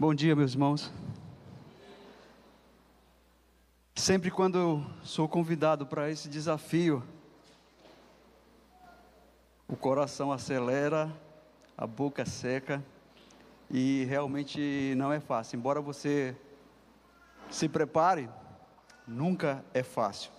Bom 0.00 0.14
dia, 0.14 0.34
meus 0.34 0.52
irmãos. 0.52 0.90
Sempre 3.94 4.30
quando 4.30 4.56
eu 4.56 4.86
sou 5.02 5.28
convidado 5.28 5.84
para 5.84 6.10
esse 6.10 6.26
desafio, 6.26 7.02
o 9.68 9.76
coração 9.76 10.32
acelera, 10.32 11.12
a 11.76 11.86
boca 11.86 12.24
seca 12.24 12.82
e 13.70 14.06
realmente 14.08 14.94
não 14.96 15.12
é 15.12 15.20
fácil. 15.20 15.58
Embora 15.58 15.82
você 15.82 16.34
se 17.50 17.68
prepare, 17.68 18.26
nunca 19.06 19.62
é 19.74 19.82
fácil. 19.82 20.30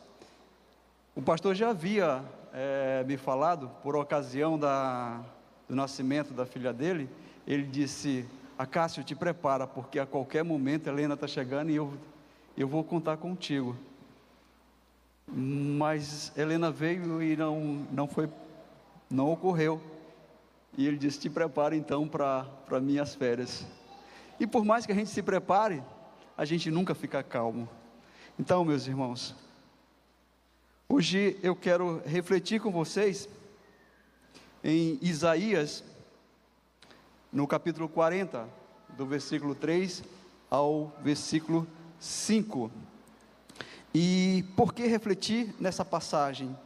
O 1.16 1.22
pastor 1.22 1.54
já 1.54 1.70
havia 1.70 2.26
é, 2.52 3.04
me 3.04 3.16
falado, 3.16 3.70
por 3.84 3.96
ocasião 3.96 4.58
da, 4.58 5.22
do 5.70 5.76
nascimento 5.76 6.34
da 6.34 6.48
filha 6.48 6.74
dele, 6.74 7.08
ele 7.46 7.68
disse: 7.68 8.28
Acácio, 8.62 9.04
te 9.04 9.16
prepara, 9.16 9.66
porque 9.66 9.98
a 9.98 10.06
qualquer 10.06 10.44
momento 10.44 10.86
Helena 10.86 11.16
está 11.16 11.26
chegando 11.26 11.72
e 11.72 11.76
eu, 11.76 11.98
eu 12.56 12.68
vou 12.68 12.84
contar 12.84 13.18
contigo. 13.18 13.76
Mas 15.28 16.32
Helena 16.38 16.70
veio 16.70 17.24
e 17.24 17.36
não, 17.36 17.88
não 17.92 18.08
foi, 18.08 18.30
não 19.10 19.32
ocorreu. 19.32 19.82
E 20.78 20.86
ele 20.86 20.96
disse: 20.96 21.22
Te 21.22 21.28
prepara 21.28 21.76
então 21.76 22.08
para 22.08 22.80
minhas 22.80 23.16
férias. 23.16 23.66
E 24.40 24.46
por 24.46 24.64
mais 24.64 24.86
que 24.86 24.92
a 24.92 24.96
gente 24.96 25.10
se 25.10 25.24
prepare, 25.24 25.82
a 26.38 26.46
gente 26.46 26.70
nunca 26.70 26.94
fica 26.94 27.24
calmo. 27.24 27.68
Então, 28.38 28.64
meus 28.64 28.86
irmãos, 28.86 29.36
hoje 30.88 31.36
eu 31.42 31.56
quero 31.56 32.00
refletir 32.06 32.62
com 32.62 32.72
vocês 32.72 33.28
em 34.64 35.00
Isaías 35.02 35.84
no 37.32 37.48
capítulo 37.48 37.88
40, 37.88 38.46
do 38.98 39.06
versículo 39.06 39.56
3 39.56 40.04
ao 40.50 40.94
versículo 41.02 41.68
5. 42.00 42.72
E 43.94 44.46
por 44.56 44.74
que 44.74 44.86
refletir 44.86 45.54
nessa 45.60 45.84
passagem? 45.84 46.58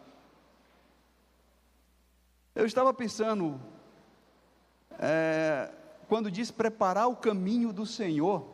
Eu 2.54 2.66
estava 2.66 2.94
pensando, 2.94 3.60
é, 5.00 5.72
quando 6.08 6.32
diz 6.32 6.52
preparar 6.52 7.08
o 7.08 7.16
caminho 7.16 7.74
do 7.74 7.86
Senhor, 7.86 8.48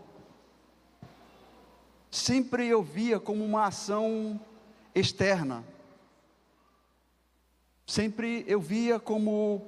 sempre 2.10 2.68
eu 2.68 2.82
via 2.82 3.20
como 3.20 3.44
uma 3.44 3.66
ação 3.68 4.40
externa, 4.96 5.64
sempre 7.86 8.44
eu 8.48 8.60
via 8.60 9.00
como 9.00 9.68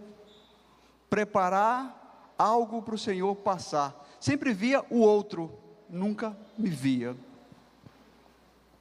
preparar 1.09 2.33
algo 2.37 2.81
para 2.81 2.95
o 2.95 2.97
Senhor 2.97 3.35
passar. 3.35 4.02
Sempre 4.23 4.53
via 4.53 4.81
o 4.89 4.99
outro, 4.99 5.51
nunca 5.89 6.33
me 6.57 6.69
via. 6.69 7.13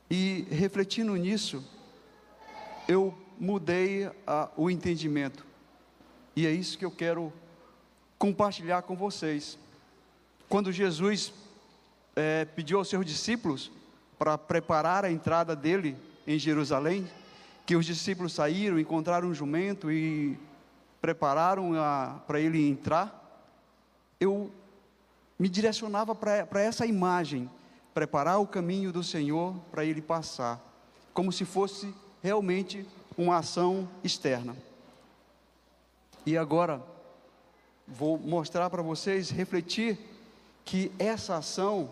E 0.08 0.46
refletindo 0.48 1.16
nisso, 1.16 1.68
eu 2.86 3.12
mudei 3.40 4.08
a, 4.24 4.48
o 4.56 4.70
entendimento. 4.70 5.44
E 6.36 6.46
é 6.46 6.52
isso 6.52 6.78
que 6.78 6.84
eu 6.84 6.92
quero 6.92 7.32
compartilhar 8.16 8.82
com 8.82 8.94
vocês. 8.94 9.58
Quando 10.48 10.70
Jesus 10.70 11.32
é, 12.14 12.44
pediu 12.44 12.78
aos 12.78 12.88
seus 12.88 13.04
discípulos 13.04 13.72
para 14.16 14.38
preparar 14.38 15.04
a 15.04 15.10
entrada 15.10 15.56
dele 15.56 15.96
em 16.24 16.38
Jerusalém, 16.38 17.10
que 17.66 17.74
os 17.74 17.84
discípulos 17.84 18.32
saíram, 18.32 18.78
encontraram 18.78 19.26
um 19.26 19.34
jumento 19.34 19.90
e 19.90 20.38
prepararam 21.00 21.72
para 22.28 22.38
ele 22.38 22.64
entrar 22.64 23.18
eu 24.22 24.52
me 25.42 25.48
direcionava 25.48 26.14
para 26.14 26.60
essa 26.60 26.86
imagem, 26.86 27.50
preparar 27.92 28.40
o 28.40 28.46
caminho 28.46 28.92
do 28.92 29.02
Senhor 29.02 29.56
para 29.72 29.84
ele 29.84 30.00
passar, 30.00 30.64
como 31.12 31.32
se 31.32 31.44
fosse 31.44 31.92
realmente 32.22 32.86
uma 33.18 33.38
ação 33.38 33.88
externa. 34.04 34.56
E 36.24 36.38
agora, 36.38 36.80
vou 37.88 38.16
mostrar 38.16 38.70
para 38.70 38.82
vocês, 38.82 39.30
refletir, 39.30 39.98
que 40.64 40.92
essa 40.96 41.34
ação 41.34 41.90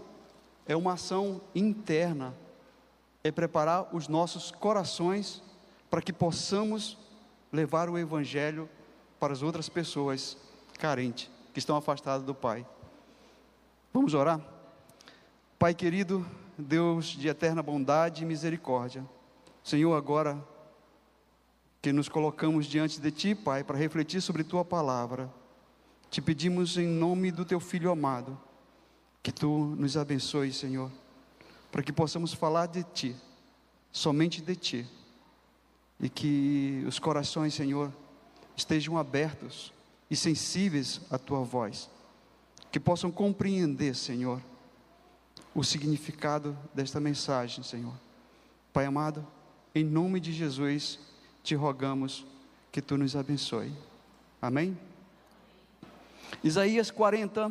é 0.65 0.77
uma 0.77 0.93
ação 0.93 1.41
interna, 1.53 2.33
é 3.25 3.33
preparar 3.33 3.93
os 3.93 4.07
nossos 4.07 4.53
corações 4.53 5.43
para 5.91 6.01
que 6.01 6.13
possamos 6.13 6.97
levar 7.53 7.91
o 7.91 7.99
Evangelho 7.99 8.71
para 9.19 9.33
as 9.33 9.43
outras 9.43 9.69
pessoas 9.69 10.37
carentes 10.79 11.29
que 11.53 11.59
estão 11.59 11.77
afastados 11.77 12.25
do 12.25 12.33
Pai. 12.33 12.65
Vamos 13.93 14.15
orar? 14.15 14.41
Pai 15.59 15.75
querido, 15.75 16.25
Deus 16.57 17.07
de 17.07 17.27
eterna 17.27 17.61
bondade 17.61 18.23
e 18.23 18.27
misericórdia, 18.27 19.05
Senhor, 19.65 19.97
agora 19.97 20.41
que 21.83 21.93
nos 21.93 22.09
colocamos 22.09 22.67
diante 22.67 23.01
de 23.01 23.11
Ti, 23.11 23.35
Pai, 23.35 23.65
para 23.65 23.77
refletir 23.77 24.21
sobre 24.21 24.45
Tua 24.45 24.65
palavra, 24.65 25.29
te 26.09 26.23
pedimos 26.23 26.79
em 26.79 26.87
nome 26.87 27.33
do 27.33 27.45
Teu 27.45 27.59
Filho 27.59 27.91
amado, 27.91 28.39
que 29.25 29.33
Tu 29.33 29.49
nos 29.49 29.97
abençoe, 29.97 30.53
Senhor, 30.53 30.89
para 31.73 31.83
que 31.83 31.93
possamos 31.93 32.33
falar 32.33 32.67
de 32.67 32.85
Ti, 32.85 33.17
somente 33.91 34.41
de 34.41 34.55
Ti, 34.55 34.89
e 35.99 36.09
que 36.09 36.85
os 36.87 37.01
corações, 37.01 37.55
Senhor, 37.55 37.93
estejam 38.57 38.97
abertos 38.97 39.73
e 40.09 40.15
sensíveis 40.15 41.01
à 41.11 41.19
tua 41.19 41.41
voz, 41.41 41.91
que 42.71 42.79
possam 42.79 43.11
compreender, 43.11 43.95
Senhor, 43.95 44.41
o 45.55 45.65
significado 45.65 46.57
desta 46.75 47.01
mensagem, 47.01 47.65
Senhor. 47.65 47.95
Pai 48.73 48.87
amado, 48.87 49.27
em 49.75 49.85
nome 49.85 50.21
de 50.21 50.33
Jesus, 50.33 50.99
te 51.43 51.55
rogamos 51.55 52.25
que 52.71 52.81
tu 52.81 52.97
nos 52.97 53.17
abençoe. 53.17 53.73
Amém? 54.41 54.79
Isaías 56.45 56.91
40, 56.91 57.51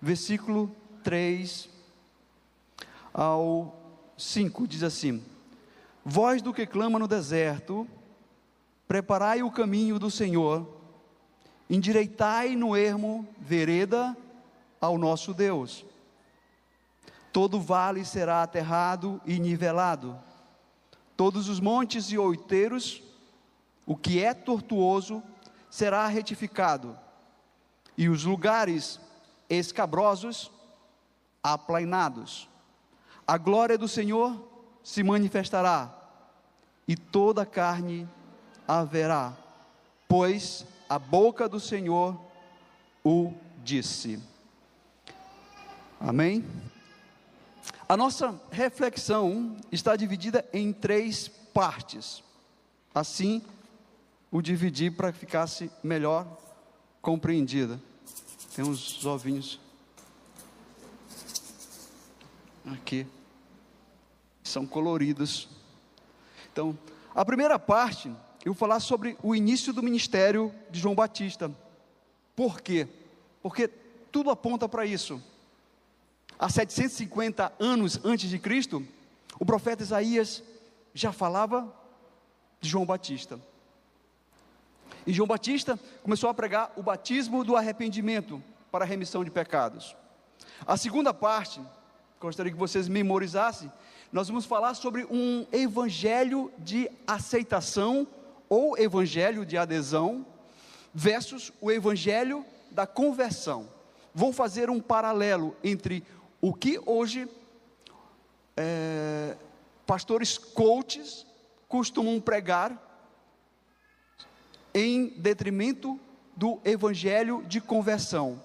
versículo 0.00 0.74
3 1.04 1.68
ao 3.12 3.78
5 4.16 4.66
diz 4.66 4.82
assim: 4.82 5.22
Voz 6.04 6.40
do 6.40 6.54
que 6.54 6.66
clama 6.66 6.98
no 6.98 7.06
deserto, 7.06 7.86
preparai 8.86 9.42
o 9.42 9.50
caminho 9.50 9.98
do 9.98 10.10
Senhor 10.10 10.77
endireitai 11.68 12.56
no 12.56 12.76
ermo 12.76 13.26
vereda 13.38 14.16
ao 14.80 14.96
nosso 14.96 15.34
Deus. 15.34 15.84
Todo 17.32 17.60
vale 17.60 18.04
será 18.04 18.42
aterrado 18.42 19.20
e 19.26 19.38
nivelado, 19.38 20.18
todos 21.16 21.48
os 21.48 21.60
montes 21.60 22.10
e 22.10 22.18
outeiros, 22.18 23.02
o 23.84 23.96
que 23.96 24.22
é 24.22 24.32
tortuoso, 24.32 25.22
será 25.70 26.06
retificado, 26.06 26.98
e 27.96 28.08
os 28.08 28.24
lugares 28.24 28.98
escabrosos 29.48 30.50
aplainados. 31.42 32.48
A 33.26 33.36
glória 33.36 33.76
do 33.76 33.88
Senhor 33.88 34.42
se 34.82 35.02
manifestará, 35.02 35.94
e 36.86 36.96
toda 36.96 37.44
carne 37.44 38.08
haverá, 38.66 39.36
pois 40.08 40.64
a 40.88 40.98
boca 40.98 41.48
do 41.48 41.60
Senhor 41.60 42.18
o 43.04 43.32
disse. 43.62 44.20
Amém? 46.00 46.44
A 47.88 47.96
nossa 47.96 48.40
reflexão 48.50 49.56
está 49.70 49.96
dividida 49.96 50.48
em 50.52 50.72
três 50.72 51.28
partes. 51.28 52.22
Assim, 52.94 53.42
o 54.30 54.40
dividi 54.40 54.90
para 54.90 55.12
que 55.12 55.18
ficasse 55.18 55.70
melhor 55.82 56.26
compreendida. 57.00 57.80
Tem 58.54 58.64
uns 58.64 59.04
ovinhos 59.04 59.60
aqui, 62.66 63.06
são 64.42 64.66
coloridos. 64.66 65.48
Então, 66.52 66.76
a 67.14 67.24
primeira 67.24 67.58
parte 67.58 68.12
eu 68.48 68.54
vou 68.54 68.58
falar 68.58 68.80
sobre 68.80 69.14
o 69.22 69.36
início 69.36 69.74
do 69.74 69.82
ministério 69.82 70.54
de 70.70 70.80
João 70.80 70.94
Batista. 70.94 71.54
Por 72.34 72.62
quê? 72.62 72.88
Porque 73.42 73.68
tudo 74.10 74.30
aponta 74.30 74.66
para 74.66 74.86
isso. 74.86 75.22
Há 76.38 76.48
750 76.48 77.52
anos 77.58 78.00
antes 78.02 78.30
de 78.30 78.38
Cristo, 78.38 78.82
o 79.38 79.44
profeta 79.44 79.82
Isaías 79.82 80.42
já 80.94 81.12
falava 81.12 81.70
de 82.58 82.70
João 82.70 82.86
Batista. 82.86 83.38
E 85.06 85.12
João 85.12 85.28
Batista 85.28 85.78
começou 86.02 86.30
a 86.30 86.34
pregar 86.34 86.72
o 86.74 86.82
batismo 86.82 87.44
do 87.44 87.54
arrependimento 87.54 88.42
para 88.72 88.82
a 88.82 88.88
remissão 88.88 89.22
de 89.22 89.30
pecados. 89.30 89.94
A 90.66 90.78
segunda 90.78 91.12
parte, 91.12 91.60
gostaria 92.18 92.50
que 92.50 92.56
vocês 92.56 92.88
memorizassem, 92.88 93.70
nós 94.10 94.28
vamos 94.28 94.46
falar 94.46 94.72
sobre 94.72 95.04
um 95.10 95.46
evangelho 95.52 96.50
de 96.56 96.90
aceitação 97.06 98.08
ou 98.48 98.78
evangelho 98.78 99.44
de 99.44 99.56
adesão 99.56 100.24
versus 100.94 101.52
o 101.60 101.70
evangelho 101.70 102.44
da 102.70 102.86
conversão. 102.86 103.68
vou 104.14 104.32
fazer 104.32 104.68
um 104.68 104.80
paralelo 104.80 105.56
entre 105.62 106.04
o 106.40 106.52
que 106.52 106.80
hoje 106.84 107.28
é, 108.56 109.36
pastores 109.86 110.36
coaches 110.36 111.26
costumam 111.68 112.20
pregar 112.20 112.76
em 114.74 115.08
detrimento 115.18 115.98
do 116.36 116.60
evangelho 116.64 117.42
de 117.46 117.60
conversão. 117.60 118.40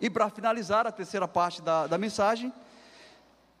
E 0.00 0.10
para 0.10 0.30
finalizar 0.30 0.86
a 0.86 0.92
terceira 0.92 1.26
parte 1.26 1.62
da, 1.62 1.86
da 1.86 1.98
mensagem, 1.98 2.52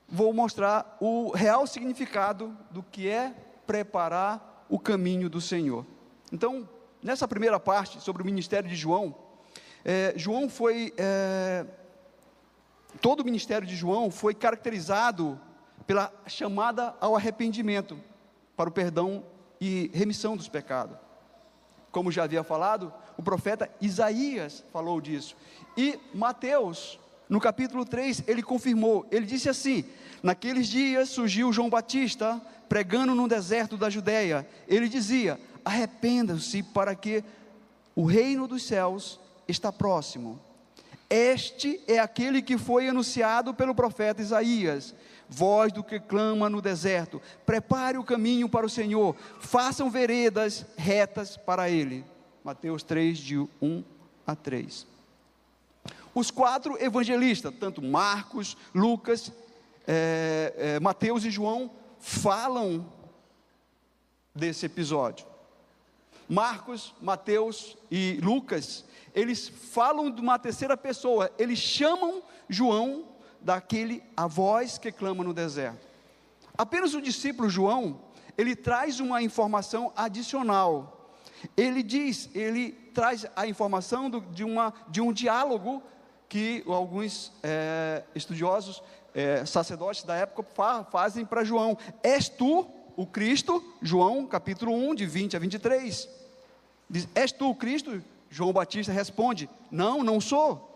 vou 0.08 0.32
mostrar 0.32 0.96
o 1.00 1.30
real 1.30 1.66
significado 1.66 2.56
do 2.70 2.82
que 2.82 3.08
é 3.08 3.34
preparar 3.66 4.55
o 4.68 4.78
caminho 4.78 5.28
do 5.28 5.40
Senhor. 5.40 5.84
Então, 6.32 6.68
nessa 7.02 7.26
primeira 7.28 7.58
parte 7.60 8.00
sobre 8.00 8.22
o 8.22 8.26
ministério 8.26 8.68
de 8.68 8.74
João, 8.74 9.14
é, 9.84 10.12
João 10.16 10.48
foi. 10.48 10.92
É, 10.96 11.64
todo 13.00 13.20
o 13.20 13.24
ministério 13.24 13.66
de 13.66 13.76
João 13.76 14.10
foi 14.10 14.34
caracterizado 14.34 15.40
pela 15.86 16.12
chamada 16.26 16.94
ao 17.00 17.14
arrependimento, 17.14 17.98
para 18.56 18.68
o 18.68 18.72
perdão 18.72 19.24
e 19.60 19.90
remissão 19.94 20.36
dos 20.36 20.48
pecados. 20.48 20.96
Como 21.92 22.10
já 22.10 22.24
havia 22.24 22.42
falado, 22.42 22.92
o 23.16 23.22
profeta 23.22 23.70
Isaías 23.80 24.64
falou 24.72 25.00
disso. 25.00 25.36
E 25.76 25.98
Mateus, 26.12 26.98
no 27.28 27.40
capítulo 27.40 27.84
3, 27.84 28.24
ele 28.26 28.42
confirmou. 28.42 29.06
Ele 29.10 29.24
disse 29.24 29.48
assim: 29.48 29.84
Naqueles 30.22 30.66
dias 30.66 31.10
surgiu 31.10 31.52
João 31.52 31.70
Batista 31.70 32.40
pregando 32.68 33.14
no 33.14 33.28
deserto 33.28 33.76
da 33.76 33.90
Judéia. 33.90 34.46
Ele 34.68 34.88
dizia: 34.88 35.40
Arrependam-se 35.64 36.62
para 36.62 36.94
que 36.94 37.22
o 37.94 38.04
reino 38.04 38.46
dos 38.46 38.62
céus 38.62 39.20
está 39.48 39.72
próximo. 39.72 40.40
Este 41.08 41.80
é 41.86 41.98
aquele 41.98 42.42
que 42.42 42.58
foi 42.58 42.88
anunciado 42.88 43.54
pelo 43.54 43.74
profeta 43.74 44.20
Isaías 44.20 44.94
voz 45.28 45.72
do 45.72 45.82
que 45.82 45.98
clama 45.98 46.48
no 46.48 46.60
deserto: 46.60 47.20
prepare 47.44 47.98
o 47.98 48.04
caminho 48.04 48.48
para 48.48 48.66
o 48.66 48.70
Senhor, 48.70 49.16
façam 49.40 49.90
veredas 49.90 50.64
retas 50.76 51.36
para 51.36 51.68
Ele. 51.68 52.04
Mateus 52.44 52.82
3, 52.82 53.18
de 53.18 53.38
1 53.38 53.84
a 54.26 54.36
3. 54.36 54.86
Os 56.14 56.30
quatro 56.30 56.82
evangelistas, 56.82 57.52
tanto 57.58 57.82
Marcos, 57.82 58.56
Lucas, 58.74 59.32
é, 59.86 60.54
é, 60.56 60.80
Mateus 60.80 61.24
e 61.24 61.30
João, 61.30 61.70
falam 62.06 62.86
desse 64.32 64.64
episódio. 64.64 65.26
Marcos, 66.28 66.94
Mateus 67.02 67.76
e 67.90 68.20
Lucas, 68.22 68.84
eles 69.12 69.48
falam 69.48 70.08
de 70.08 70.20
uma 70.20 70.38
terceira 70.38 70.76
pessoa, 70.76 71.32
eles 71.36 71.58
chamam 71.58 72.22
João 72.48 73.06
daquele 73.40 74.04
a 74.16 74.28
voz 74.28 74.78
que 74.78 74.92
clama 74.92 75.24
no 75.24 75.34
deserto. 75.34 75.84
Apenas 76.56 76.94
o 76.94 77.02
discípulo 77.02 77.50
João, 77.50 78.00
ele 78.38 78.54
traz 78.54 79.00
uma 79.00 79.20
informação 79.20 79.92
adicional. 79.96 81.10
Ele 81.56 81.82
diz, 81.82 82.30
ele 82.32 82.70
traz 82.94 83.26
a 83.34 83.48
informação 83.48 84.08
do, 84.08 84.20
de, 84.20 84.44
uma, 84.44 84.72
de 84.88 85.00
um 85.00 85.12
diálogo 85.12 85.82
que 86.28 86.62
alguns 86.66 87.32
é, 87.42 88.04
estudiosos, 88.14 88.82
é, 89.16 89.46
sacerdotes 89.46 90.02
da 90.02 90.14
época 90.14 90.46
fa, 90.54 90.84
fazem 90.84 91.24
para 91.24 91.42
João. 91.42 91.78
És 92.02 92.28
tu 92.28 92.66
o 92.94 93.06
Cristo? 93.06 93.64
João 93.80 94.26
capítulo 94.26 94.70
1, 94.74 94.94
de 94.94 95.06
20 95.06 95.36
a 95.36 95.38
23. 95.38 96.06
Diz, 96.88 97.08
És 97.14 97.32
tu 97.32 97.48
o 97.48 97.54
Cristo? 97.54 98.04
João 98.28 98.52
Batista 98.52 98.92
responde: 98.92 99.48
Não, 99.70 100.04
não 100.04 100.20
sou. 100.20 100.70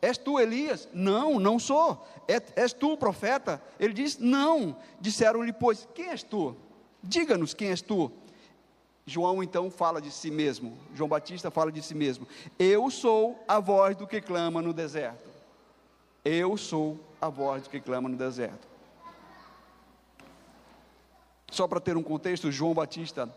És 0.00 0.16
tu 0.16 0.38
Elias? 0.38 0.88
Não, 0.94 1.40
não 1.40 1.58
sou. 1.58 2.06
É, 2.28 2.40
és 2.62 2.72
tu 2.72 2.92
o 2.92 2.96
profeta? 2.96 3.60
Ele 3.78 3.92
diz: 3.92 4.18
Não. 4.18 4.76
Disseram-lhe, 5.00 5.52
pois, 5.52 5.88
quem 5.92 6.10
és 6.10 6.22
tu? 6.22 6.54
Diga-nos 7.02 7.54
quem 7.54 7.70
és 7.70 7.82
tu. 7.82 8.12
João 9.04 9.42
então 9.42 9.68
fala 9.68 10.00
de 10.00 10.12
si 10.12 10.30
mesmo. 10.30 10.78
João 10.94 11.08
Batista 11.08 11.50
fala 11.50 11.72
de 11.72 11.82
si 11.82 11.96
mesmo. 11.96 12.28
Eu 12.56 12.88
sou 12.88 13.42
a 13.48 13.58
voz 13.58 13.96
do 13.96 14.06
que 14.06 14.20
clama 14.20 14.62
no 14.62 14.72
deserto. 14.72 15.28
Eu 16.24 16.56
sou 16.56 17.09
a 17.20 17.28
voz 17.28 17.68
que 17.68 17.80
clama 17.80 18.08
no 18.08 18.16
deserto. 18.16 18.68
Só 21.50 21.66
para 21.66 21.80
ter 21.80 21.96
um 21.96 22.02
contexto, 22.02 22.50
João 22.50 22.72
Batista, 22.72 23.28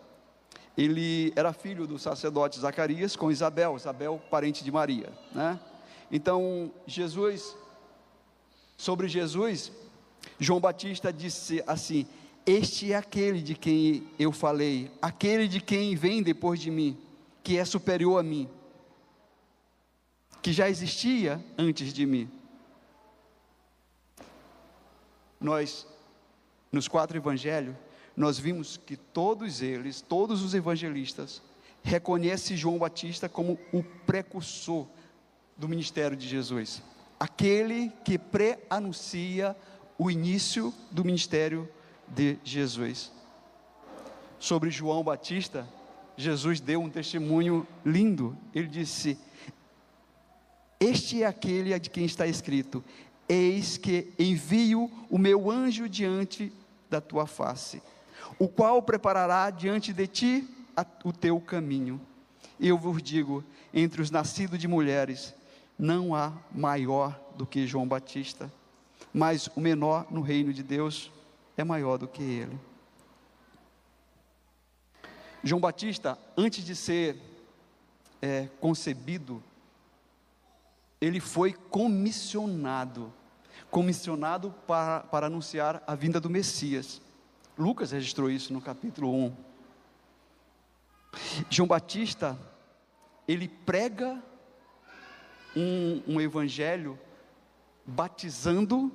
ele 0.78 1.34
era 1.36 1.52
filho 1.52 1.86
do 1.86 2.00
sacerdote 2.00 2.60
Zacarias 2.60 3.16
com 3.16 3.32
Isabel, 3.32 3.76
Isabel 3.76 4.22
parente 4.30 4.64
de 4.64 4.72
Maria, 4.72 5.12
né? 5.34 5.60
Então, 6.12 6.72
Jesus, 6.86 7.56
sobre 8.78 9.08
Jesus, 9.08 9.72
João 10.40 10.60
Batista 10.60 11.12
disse 11.12 11.64
assim: 11.66 12.06
Este 12.46 12.94
é 12.94 12.96
aquele 12.96 13.42
de 13.42 13.56
quem 13.56 14.08
eu 14.20 14.32
falei, 14.32 14.92
aquele 15.02 15.48
de 15.48 15.60
quem 15.60 15.96
vem 15.96 16.22
depois 16.22 16.60
de 16.60 16.70
mim, 16.70 16.98
que 17.44 17.58
é 17.58 17.66
superior 17.66 18.20
a 18.20 18.24
mim, 18.24 18.48
que 20.42 20.54
já 20.54 20.70
existia 20.70 21.44
antes 21.58 21.92
de 21.92 22.06
mim. 22.06 22.30
Nós, 25.44 25.86
nos 26.72 26.88
quatro 26.88 27.18
evangelhos, 27.18 27.76
nós 28.16 28.40
vimos 28.40 28.78
que 28.78 28.96
todos 28.96 29.62
eles, 29.62 30.00
todos 30.00 30.42
os 30.42 30.54
evangelistas, 30.54 31.42
reconhecem 31.84 32.56
João 32.56 32.78
Batista 32.78 33.28
como 33.28 33.60
o 33.74 33.84
precursor 33.84 34.88
do 35.58 35.68
ministério 35.68 36.16
de 36.16 36.26
Jesus, 36.26 36.82
aquele 37.20 37.92
que 38.06 38.18
pré-anuncia 38.18 39.56
o 39.98 40.10
início 40.10 40.74
do 40.90 41.04
ministério 41.04 41.70
de 42.08 42.40
Jesus. 42.42 43.12
Sobre 44.40 44.72
João 44.72 45.04
Batista, 45.04 45.68
Jesus 46.16 46.62
deu 46.62 46.82
um 46.82 46.90
testemunho 46.90 47.68
lindo. 47.86 48.38
Ele 48.54 48.68
disse: 48.68 49.18
Este 50.80 51.24
é 51.24 51.26
aquele 51.26 51.78
de 51.80 51.90
quem 51.90 52.06
está 52.06 52.28
escrito: 52.28 52.84
Eis 53.28 53.78
que 53.78 54.12
envio 54.20 54.92
o 55.10 55.18
meu 55.18 55.50
anjo 55.50 55.88
diante 55.88 56.52
da 56.90 57.00
tua 57.00 57.26
face, 57.26 57.82
o 58.38 58.48
qual 58.48 58.82
preparará 58.82 59.50
diante 59.50 59.94
de 59.94 60.08
ti 60.08 60.48
a, 60.76 60.86
o 61.04 61.14
teu 61.14 61.40
caminho. 61.40 62.00
Eu 62.60 62.78
vos 62.78 63.02
digo: 63.02 63.44
entre 63.74 64.02
os 64.02 64.12
nascidos 64.12 64.60
de 64.60 64.68
mulheres, 64.68 65.34
não 65.78 66.14
há 66.14 66.34
maior 66.52 67.20
do 67.36 67.46
que 67.46 67.66
João 67.66 67.88
Batista, 67.88 68.52
mas 69.14 69.48
o 69.56 69.62
menor 69.62 70.06
no 70.12 70.22
reino 70.22 70.54
de 70.54 70.62
Deus 70.62 71.12
é 71.58 71.64
maior 71.64 71.98
do 71.98 72.08
que 72.08 72.22
ele. 72.22 72.60
João 75.44 75.60
Batista, 75.60 76.18
antes 76.38 76.64
de 76.64 76.76
ser 76.76 77.18
é, 78.22 78.48
concebido, 78.62 79.44
ele 81.04 81.20
foi 81.20 81.54
comissionado 81.54 83.14
comissionado 83.70 84.52
para, 84.68 85.02
para 85.02 85.28
anunciar 85.28 85.82
a 85.88 85.96
vinda 85.96 86.20
do 86.20 86.30
Messias. 86.30 87.02
Lucas 87.58 87.92
registrou 87.92 88.30
isso 88.30 88.54
no 88.54 88.62
capítulo 88.62 89.12
1. 89.12 89.36
João 91.50 91.68
Batista, 91.68 92.38
ele 93.28 93.48
prega 93.48 94.22
um, 95.56 96.04
um 96.08 96.22
evangelho 96.22 97.00
batizando 97.84 98.92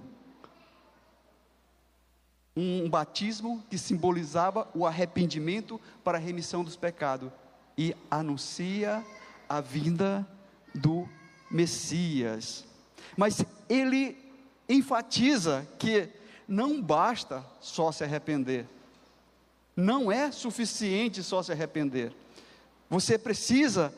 um 2.57 2.88
batismo 2.88 3.65
que 3.69 3.77
simbolizava 3.77 4.69
o 4.75 4.87
arrependimento 4.87 5.81
para 6.05 6.19
a 6.19 6.21
remissão 6.21 6.62
dos 6.62 6.77
pecados 6.77 7.33
e 7.77 7.97
anuncia 8.09 9.05
a 9.49 9.61
vinda 9.61 10.27
do 10.73 11.09
Messias. 11.50 12.64
Mas 13.17 13.45
ele 13.69 14.17
enfatiza 14.69 15.67
que 15.78 16.09
não 16.47 16.81
basta 16.81 17.45
só 17.61 17.90
se 17.93 18.05
arrepender. 18.05 18.67
Não 19.76 20.11
é 20.11 20.33
suficiente 20.33 21.23
só 21.23 21.43
se 21.43 21.52
arrepender. 21.52 22.12
Você 22.90 23.19
precisa 23.19 23.93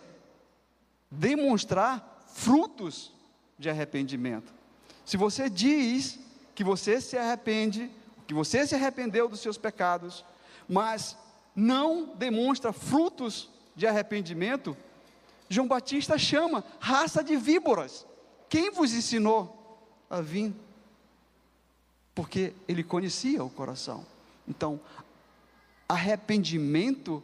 demonstrar 1.10 2.24
frutos 2.34 3.12
de 3.58 3.68
arrependimento. 3.68 4.52
Se 5.04 5.16
você 5.16 5.48
diz 5.48 6.18
que 6.54 6.62
você 6.62 7.00
se 7.00 7.16
arrepende, 7.16 7.90
que 8.26 8.34
você 8.34 8.66
se 8.66 8.74
arrependeu 8.74 9.28
dos 9.28 9.40
seus 9.40 9.58
pecados, 9.58 10.24
mas 10.68 11.16
não 11.54 12.14
demonstra 12.14 12.72
frutos 12.72 13.50
de 13.74 13.86
arrependimento, 13.86 14.76
João 15.52 15.66
Batista 15.66 16.16
chama 16.16 16.64
raça 16.78 17.24
de 17.24 17.36
víboras. 17.36 18.06
Quem 18.48 18.70
vos 18.70 18.94
ensinou 18.94 19.84
a 20.08 20.20
vir? 20.20 20.54
Porque 22.14 22.54
ele 22.68 22.84
conhecia 22.84 23.42
o 23.42 23.50
coração. 23.50 24.06
Então, 24.46 24.80
arrependimento 25.88 27.20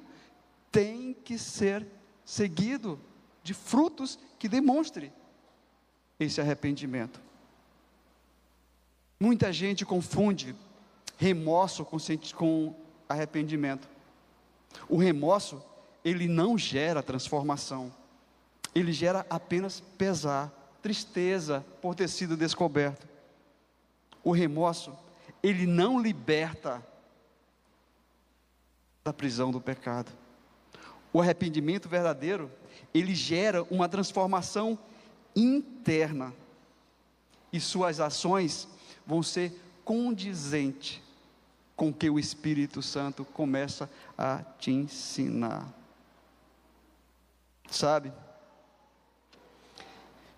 tem 0.73 1.14
que 1.14 1.38
ser 1.38 1.87
seguido 2.25 2.99
de 3.45 3.54
frutos 3.54 4.18
que 4.40 4.49
demonstre 4.49 5.12
esse 6.18 6.40
arrependimento. 6.40 7.21
Muita 9.21 9.52
gente 9.52 9.87
confunde 9.87 10.54
remorso 11.16 11.85
com, 11.85 11.97
com 12.35 12.75
arrependimento. 13.09 13.88
O 14.88 14.97
remorso, 14.97 15.62
ele 16.04 16.26
não 16.26 16.59
gera 16.59 17.04
transformação, 17.04 17.92
ele 18.78 18.92
gera 18.92 19.25
apenas 19.30 19.80
pesar, 19.97 20.52
tristeza 20.83 21.64
por 21.80 21.95
ter 21.95 22.09
sido 22.09 22.37
descoberto. 22.37 23.09
O 24.23 24.33
remorso, 24.33 24.95
ele 25.42 25.66
não 25.66 25.99
liberta 25.99 26.87
da 29.02 29.14
prisão 29.14 29.50
do 29.50 29.62
pecado. 29.62 30.12
O 31.11 31.23
arrependimento 31.23 31.88
verdadeiro, 31.88 32.50
ele 32.92 33.14
gera 33.14 33.62
uma 33.71 33.88
transformação 33.88 34.78
interna. 35.35 36.35
E 37.50 37.59
suas 37.59 37.99
ações 37.99 38.68
vão 39.06 39.23
ser 39.23 39.59
condizentes 39.85 41.00
com 41.75 41.90
que 41.90 42.11
o 42.11 42.18
Espírito 42.18 42.83
Santo 42.83 43.25
começa 43.25 43.88
a 44.18 44.42
te 44.59 44.71
ensinar. 44.71 45.73
Sabe? 47.71 48.12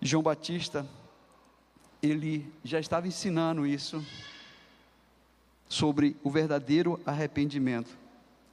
João 0.01 0.23
Batista, 0.23 0.87
ele 2.01 2.51
já 2.63 2.79
estava 2.79 3.07
ensinando 3.07 3.65
isso 3.67 4.03
sobre 5.67 6.15
o 6.23 6.31
verdadeiro 6.31 6.99
arrependimento. 7.05 7.97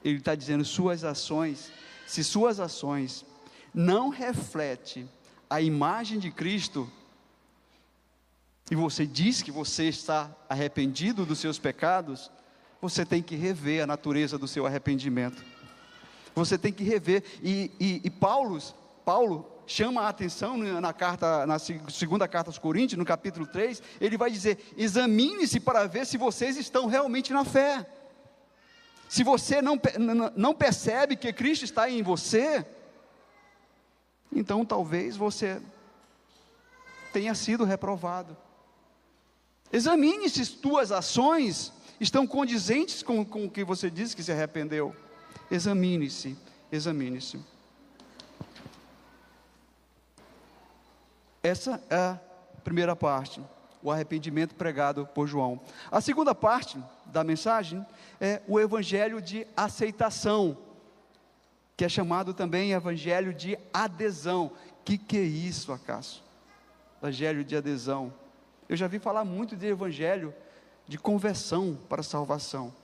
Ele 0.04 0.18
está 0.18 0.34
dizendo: 0.34 0.64
suas 0.64 1.04
ações, 1.04 1.70
se 2.06 2.24
suas 2.24 2.58
ações 2.58 3.24
não 3.72 4.08
refletem 4.08 5.08
a 5.48 5.60
imagem 5.60 6.18
de 6.18 6.30
Cristo, 6.30 6.90
e 8.70 8.74
você 8.74 9.06
diz 9.06 9.42
que 9.42 9.52
você 9.52 9.84
está 9.84 10.34
arrependido 10.48 11.24
dos 11.24 11.38
seus 11.38 11.58
pecados, 11.58 12.30
você 12.80 13.06
tem 13.06 13.22
que 13.22 13.36
rever 13.36 13.82
a 13.82 13.86
natureza 13.86 14.36
do 14.36 14.48
seu 14.48 14.66
arrependimento. 14.66 15.44
Você 16.34 16.58
tem 16.58 16.72
que 16.72 16.82
rever. 16.82 17.22
E, 17.42 17.70
e, 17.80 18.00
e 18.04 18.10
Paulo, 18.10 18.60
Paulo 19.06 19.48
chama 19.68 20.02
a 20.02 20.08
atenção 20.08 20.56
na 20.56 20.92
carta, 20.92 21.46
na 21.46 21.60
segunda 21.60 22.26
carta 22.26 22.50
aos 22.50 22.58
Coríntios, 22.58 22.98
no 22.98 23.04
capítulo 23.04 23.46
3, 23.46 23.80
ele 24.00 24.16
vai 24.16 24.32
dizer: 24.32 24.58
examine-se 24.76 25.60
para 25.60 25.86
ver 25.86 26.04
se 26.04 26.18
vocês 26.18 26.56
estão 26.56 26.86
realmente 26.86 27.32
na 27.32 27.44
fé. 27.44 27.88
Se 29.08 29.22
você 29.22 29.62
não, 29.62 29.80
não 30.34 30.52
percebe 30.52 31.14
que 31.14 31.32
Cristo 31.32 31.64
está 31.64 31.88
em 31.88 32.02
você, 32.02 32.66
então 34.32 34.64
talvez 34.64 35.16
você 35.16 35.62
tenha 37.12 37.32
sido 37.36 37.62
reprovado. 37.62 38.36
Examine 39.72 40.28
se 40.28 40.44
tuas 40.56 40.90
ações 40.90 41.72
estão 42.00 42.26
condizentes 42.26 43.04
com, 43.04 43.24
com 43.24 43.44
o 43.44 43.50
que 43.50 43.62
você 43.62 43.88
disse 43.88 44.16
que 44.16 44.22
se 44.24 44.32
arrependeu. 44.32 44.92
Examine-se, 45.48 46.36
examine-se. 46.72 47.38
Essa 51.46 51.80
é 51.88 51.94
a 51.94 52.18
primeira 52.64 52.96
parte, 52.96 53.40
o 53.80 53.88
arrependimento 53.88 54.56
pregado 54.56 55.06
por 55.06 55.28
João. 55.28 55.60
A 55.92 56.00
segunda 56.00 56.34
parte 56.34 56.76
da 57.04 57.22
mensagem 57.22 57.86
é 58.20 58.42
o 58.48 58.58
evangelho 58.58 59.22
de 59.22 59.46
aceitação, 59.56 60.58
que 61.76 61.84
é 61.84 61.88
chamado 61.88 62.34
também 62.34 62.72
evangelho 62.72 63.32
de 63.32 63.56
adesão. 63.72 64.50
Que, 64.84 64.98
que 64.98 65.18
é 65.18 65.22
isso, 65.22 65.70
acaso? 65.70 66.20
Evangelho 67.00 67.44
de 67.44 67.56
adesão. 67.56 68.12
Eu 68.68 68.76
já 68.76 68.88
vi 68.88 68.98
falar 68.98 69.24
muito 69.24 69.54
de 69.54 69.66
evangelho 69.66 70.34
de 70.88 70.98
conversão 70.98 71.78
para 71.88 72.02
salvação. 72.02 72.74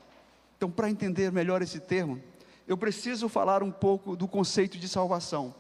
Então, 0.56 0.70
para 0.70 0.88
entender 0.88 1.32
melhor 1.32 1.62
esse 1.62 1.80
termo, 1.80 2.22
eu 2.68 2.78
preciso 2.78 3.28
falar 3.28 3.60
um 3.60 3.72
pouco 3.72 4.14
do 4.14 4.28
conceito 4.28 4.78
de 4.78 4.88
salvação. 4.88 5.52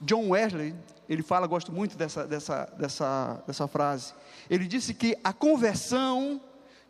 John 0.00 0.30
Wesley, 0.30 0.74
ele 1.12 1.22
fala, 1.22 1.46
gosto 1.46 1.70
muito 1.70 1.96
dessa, 1.96 2.26
dessa, 2.26 2.64
dessa, 2.78 3.42
dessa 3.46 3.68
frase. 3.68 4.14
Ele 4.48 4.66
disse 4.66 4.94
que 4.94 5.16
a 5.22 5.32
conversão 5.32 6.40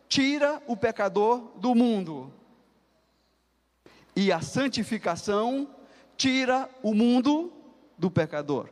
tira 0.07 0.61
o 0.65 0.77
pecador 0.77 1.51
do 1.57 1.75
mundo, 1.75 2.31
e 4.15 4.31
a 4.31 4.41
santificação 4.41 5.67
tira 6.15 6.69
o 6.81 6.93
mundo 6.93 7.51
do 7.97 8.09
pecador. 8.11 8.69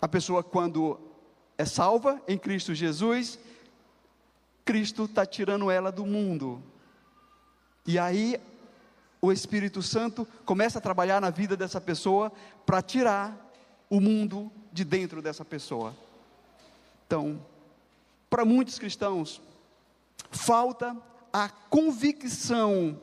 A 0.00 0.06
pessoa, 0.06 0.44
quando 0.44 1.00
é 1.56 1.64
salva 1.64 2.22
em 2.28 2.38
Cristo 2.38 2.74
Jesus, 2.74 3.38
Cristo 4.64 5.06
está 5.06 5.24
tirando 5.26 5.70
ela 5.70 5.90
do 5.90 6.06
mundo. 6.06 6.62
E 7.86 7.98
aí, 7.98 8.38
o 9.20 9.32
Espírito 9.32 9.82
Santo 9.82 10.28
começa 10.44 10.78
a 10.78 10.82
trabalhar 10.82 11.20
na 11.20 11.30
vida 11.30 11.56
dessa 11.56 11.80
pessoa 11.80 12.30
para 12.64 12.82
tirar 12.82 13.47
o 13.90 14.00
mundo 14.00 14.50
de 14.72 14.84
dentro 14.84 15.22
dessa 15.22 15.44
pessoa. 15.44 15.94
Então, 17.06 17.40
para 18.28 18.44
muitos 18.44 18.78
cristãos, 18.78 19.40
falta 20.30 20.96
a 21.32 21.48
convicção 21.48 23.00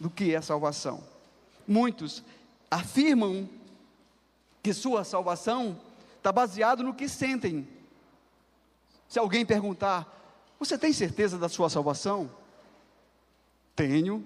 do 0.00 0.10
que 0.10 0.34
é 0.34 0.40
salvação. 0.40 1.02
Muitos 1.66 2.22
afirmam 2.70 3.48
que 4.62 4.72
sua 4.72 5.04
salvação 5.04 5.78
está 6.16 6.32
baseado 6.32 6.82
no 6.82 6.94
que 6.94 7.08
sentem. 7.08 7.68
Se 9.08 9.18
alguém 9.18 9.44
perguntar, 9.44 10.08
você 10.58 10.78
tem 10.78 10.92
certeza 10.92 11.38
da 11.38 11.48
sua 11.48 11.68
salvação? 11.68 12.30
Tenho. 13.74 14.24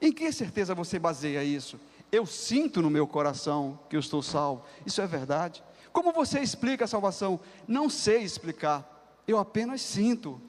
Em 0.00 0.12
que 0.12 0.30
certeza 0.32 0.74
você 0.74 0.98
baseia 0.98 1.42
isso? 1.44 1.78
Eu 2.12 2.26
sinto 2.26 2.82
no 2.82 2.90
meu 2.90 3.06
coração 3.06 3.78
que 3.88 3.96
eu 3.96 4.00
estou 4.00 4.22
salvo. 4.22 4.64
Isso 4.84 5.00
é 5.00 5.06
verdade. 5.06 5.62
Como 5.92 6.12
você 6.12 6.40
explica 6.40 6.84
a 6.84 6.88
salvação? 6.88 7.40
Não 7.66 7.88
sei 7.88 8.22
explicar. 8.22 9.22
Eu 9.26 9.38
apenas 9.38 9.80
sinto. 9.80 10.40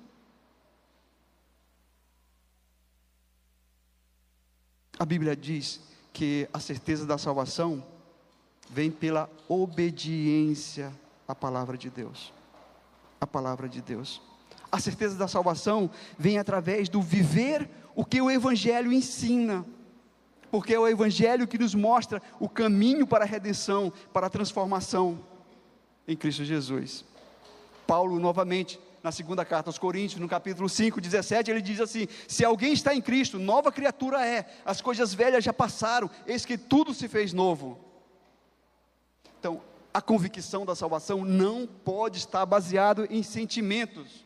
A 4.98 5.06
Bíblia 5.06 5.36
diz 5.36 5.82
que 6.14 6.48
a 6.54 6.60
certeza 6.60 7.06
da 7.06 7.18
salvação 7.18 7.84
vem 8.70 8.92
pela 8.92 9.30
obediência 9.48 10.94
à 11.28 11.34
palavra 11.34 11.78
de 11.78 11.90
Deus. 11.90 12.32
A 13.20 13.28
palavra 13.28 13.68
de 13.68 13.82
Deus. 13.82 14.22
A 14.72 14.80
certeza 14.80 15.16
da 15.16 15.28
salvação 15.28 15.90
vem 16.18 16.38
através 16.38 16.88
do 16.88 17.02
viver 17.02 17.70
o 17.96 18.06
que 18.06 18.22
o 18.22 18.32
Evangelho 18.32 18.94
ensina, 18.94 19.66
porque 20.52 20.74
é 20.74 20.80
o 20.80 20.88
Evangelho 20.88 21.48
que 21.48 21.58
nos 21.58 21.74
mostra 21.74 22.22
o 22.40 22.50
caminho 22.50 23.08
para 23.08 23.24
a 23.24 23.28
redenção, 23.28 23.92
para 24.12 24.28
a 24.28 24.30
transformação 24.30 25.20
em 26.06 26.16
Cristo 26.16 26.44
Jesus. 26.44 27.06
Paulo, 27.88 28.20
novamente, 28.20 28.80
na 29.02 29.12
segunda 29.12 29.46
carta 29.46 29.70
aos 29.70 29.80
Coríntios, 29.80 30.20
no 30.20 30.28
capítulo 30.28 30.68
5, 30.68 31.00
17, 31.00 31.50
ele 31.50 31.62
diz 31.62 31.80
assim: 31.80 32.08
Se 32.28 32.44
alguém 32.44 32.74
está 32.74 32.94
em 32.94 33.02
Cristo, 33.02 33.40
nova 33.40 33.72
criatura 33.72 34.26
é, 34.26 34.46
as 34.66 34.82
coisas 34.82 35.14
velhas 35.14 35.44
já 35.44 35.54
passaram, 35.54 36.10
eis 36.28 36.46
que 36.46 36.58
tudo 36.58 36.94
se 36.94 37.08
fez 37.08 37.32
novo. 37.32 37.80
Então, 39.40 39.62
a 39.94 40.02
convicção 40.02 40.66
da 40.66 40.76
salvação 40.76 41.26
não 41.26 41.66
pode 41.66 42.18
estar 42.18 42.46
baseado 42.46 43.08
em 43.10 43.24
sentimentos. 43.24 44.26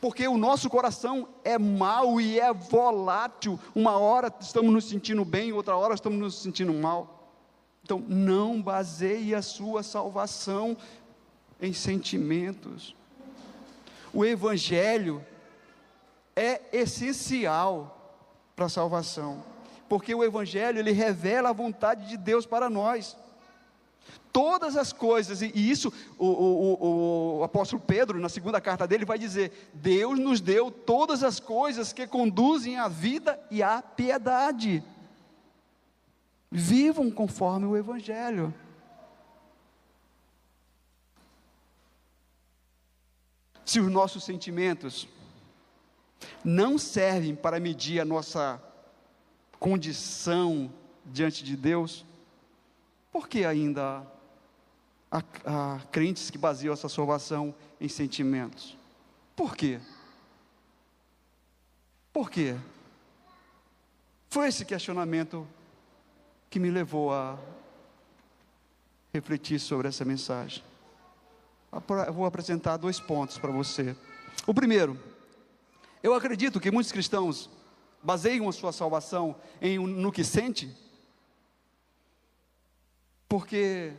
Porque 0.00 0.26
o 0.28 0.36
nosso 0.36 0.68
coração 0.68 1.28
é 1.42 1.58
mau 1.58 2.20
e 2.20 2.38
é 2.38 2.52
volátil. 2.52 3.58
Uma 3.74 3.98
hora 3.98 4.32
estamos 4.40 4.72
nos 4.72 4.88
sentindo 4.88 5.24
bem, 5.24 5.52
outra 5.52 5.76
hora 5.76 5.94
estamos 5.94 6.18
nos 6.18 6.42
sentindo 6.42 6.72
mal. 6.72 7.30
Então, 7.82 8.02
não 8.08 8.62
baseie 8.62 9.34
a 9.34 9.42
sua 9.42 9.82
salvação 9.82 10.76
em 11.60 11.72
sentimentos. 11.72 12.94
O 14.12 14.24
Evangelho 14.24 15.24
é 16.36 16.60
essencial 16.72 18.22
para 18.54 18.66
a 18.66 18.70
salvação, 18.70 19.42
porque 19.88 20.14
o 20.14 20.22
Evangelho 20.22 20.78
ele 20.78 20.92
revela 20.92 21.50
a 21.50 21.52
vontade 21.52 22.08
de 22.08 22.16
Deus 22.16 22.46
para 22.46 22.70
nós 22.70 23.16
todas 24.32 24.76
as 24.76 24.92
coisas, 24.92 25.42
e, 25.42 25.52
isso 25.54 25.92
o, 26.18 26.26
o, 26.26 27.38
o, 27.38 27.44
apóstolo 27.44 27.80
Pedro, 27.80 28.18
na 28.18 28.28
segunda 28.28 28.60
carta 28.60 28.86
dele, 28.86 29.04
vai 29.04 29.18
dizer: 29.18 29.70
Deus 29.72 30.18
nos 30.18 30.40
deu 30.40 30.70
todas 30.70 31.22
as 31.22 31.38
coisas 31.38 31.92
que 31.92 32.06
conduzem 32.06 32.76
à 32.76 32.88
vida 32.88 33.38
e 33.50 33.62
à 33.62 33.80
piedade. 33.80 34.82
Vivam 36.50 37.10
conforme 37.10 37.66
o 37.66 37.76
Evangelho. 37.76 38.52
Se 43.64 43.80
os 43.80 43.90
nossos 43.90 44.24
sentimentos 44.24 45.08
não 46.44 46.76
servem 46.76 47.34
para 47.34 47.58
medir 47.58 48.00
a 48.00 48.04
nossa 48.04 48.62
condição 49.58 50.70
diante 51.06 51.42
de 51.42 51.56
Deus, 51.56 52.04
por 53.14 53.28
que 53.28 53.44
ainda 53.44 54.04
a, 55.08 55.22
a 55.44 55.80
crentes 55.92 56.30
que 56.30 56.36
baseiam 56.36 56.72
essa 56.72 56.88
salvação 56.88 57.54
em 57.80 57.88
sentimentos. 57.88 58.76
Por 59.36 59.56
quê? 59.56 59.78
Por 62.12 62.28
quê? 62.28 62.56
Foi 64.28 64.48
esse 64.48 64.64
questionamento 64.64 65.46
que 66.50 66.58
me 66.58 66.72
levou 66.72 67.12
a 67.12 67.38
refletir 69.12 69.60
sobre 69.60 69.86
essa 69.86 70.04
mensagem. 70.04 70.64
Eu 71.72 72.12
vou 72.12 72.26
apresentar 72.26 72.78
dois 72.78 72.98
pontos 72.98 73.38
para 73.38 73.52
você. 73.52 73.94
O 74.44 74.52
primeiro, 74.52 75.00
eu 76.02 76.14
acredito 76.14 76.58
que 76.58 76.68
muitos 76.68 76.90
cristãos 76.90 77.48
baseiam 78.02 78.48
a 78.48 78.52
sua 78.52 78.72
salvação 78.72 79.36
em, 79.62 79.78
no 79.78 80.10
que 80.10 80.24
sente, 80.24 80.82
porque 83.36 83.92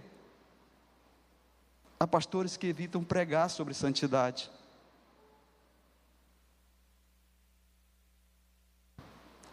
há 2.00 2.08
pastores 2.08 2.56
que 2.56 2.68
evitam 2.68 3.04
pregar 3.04 3.50
sobre 3.50 3.74
santidade. 3.74 4.50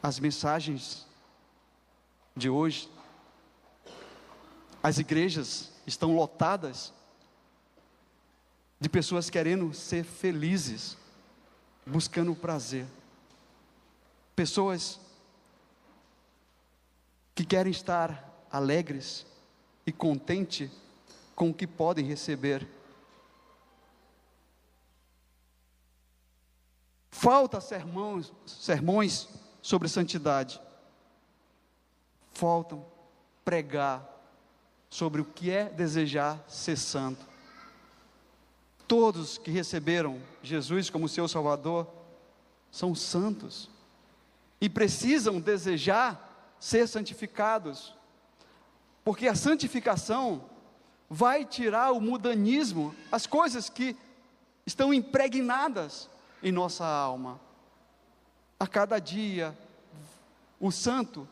As 0.00 0.20
mensagens 0.20 1.04
de 2.36 2.48
hoje, 2.48 2.88
as 4.80 4.98
igrejas 4.98 5.72
estão 5.84 6.14
lotadas 6.14 6.94
de 8.78 8.88
pessoas 8.88 9.28
querendo 9.28 9.74
ser 9.74 10.04
felizes, 10.04 10.96
buscando 11.84 12.30
o 12.30 12.36
prazer. 12.36 12.86
Pessoas 14.36 15.00
que 17.34 17.44
querem 17.44 17.72
estar 17.72 18.46
alegres 18.48 19.31
e 19.86 19.92
contentes 19.92 20.70
com 21.34 21.50
o 21.50 21.54
que 21.54 21.66
podem 21.66 22.04
receber. 22.04 22.66
Falta 27.10 27.60
sermões, 27.60 28.32
sermões 28.46 29.28
sobre 29.60 29.88
santidade. 29.88 30.60
Faltam 32.32 32.84
pregar 33.44 34.08
sobre 34.90 35.20
o 35.20 35.24
que 35.24 35.50
é 35.50 35.68
desejar 35.68 36.44
ser 36.48 36.76
santo. 36.76 37.24
Todos 38.86 39.38
que 39.38 39.50
receberam 39.50 40.20
Jesus 40.42 40.90
como 40.90 41.08
seu 41.08 41.26
Salvador 41.26 41.86
são 42.70 42.94
santos 42.94 43.70
e 44.60 44.68
precisam 44.68 45.40
desejar 45.40 46.56
ser 46.58 46.86
santificados, 46.86 47.94
porque 49.04 49.26
a 49.28 49.34
santificação 49.34 50.44
vai 51.08 51.44
tirar 51.44 51.92
o 51.92 52.00
mudanismo, 52.00 52.94
as 53.10 53.26
coisas 53.26 53.68
que 53.68 53.96
estão 54.64 54.94
impregnadas 54.94 56.08
em 56.42 56.52
nossa 56.52 56.86
alma. 56.86 57.40
A 58.58 58.66
cada 58.66 58.98
dia, 58.98 59.56
o 60.58 60.70
santo 60.70 61.28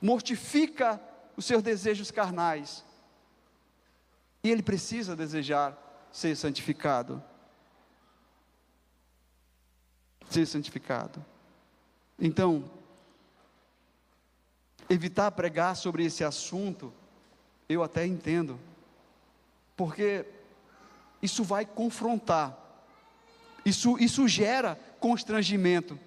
mortifica 0.00 1.00
os 1.36 1.44
seus 1.44 1.62
desejos 1.62 2.10
carnais, 2.10 2.84
e 4.42 4.50
ele 4.50 4.62
precisa 4.62 5.16
desejar 5.16 5.76
ser 6.12 6.36
santificado. 6.36 7.22
Ser 10.30 10.46
santificado. 10.46 11.24
Então, 12.18 12.70
evitar 14.88 15.30
pregar 15.32 15.76
sobre 15.76 16.04
esse 16.04 16.24
assunto, 16.24 16.92
eu 17.68 17.82
até 17.82 18.06
entendo, 18.06 18.58
porque 19.76 20.24
isso 21.20 21.44
vai 21.44 21.66
confrontar, 21.66 22.56
isso, 23.64 23.98
isso 23.98 24.26
gera 24.26 24.78
constrangimento, 24.98 25.98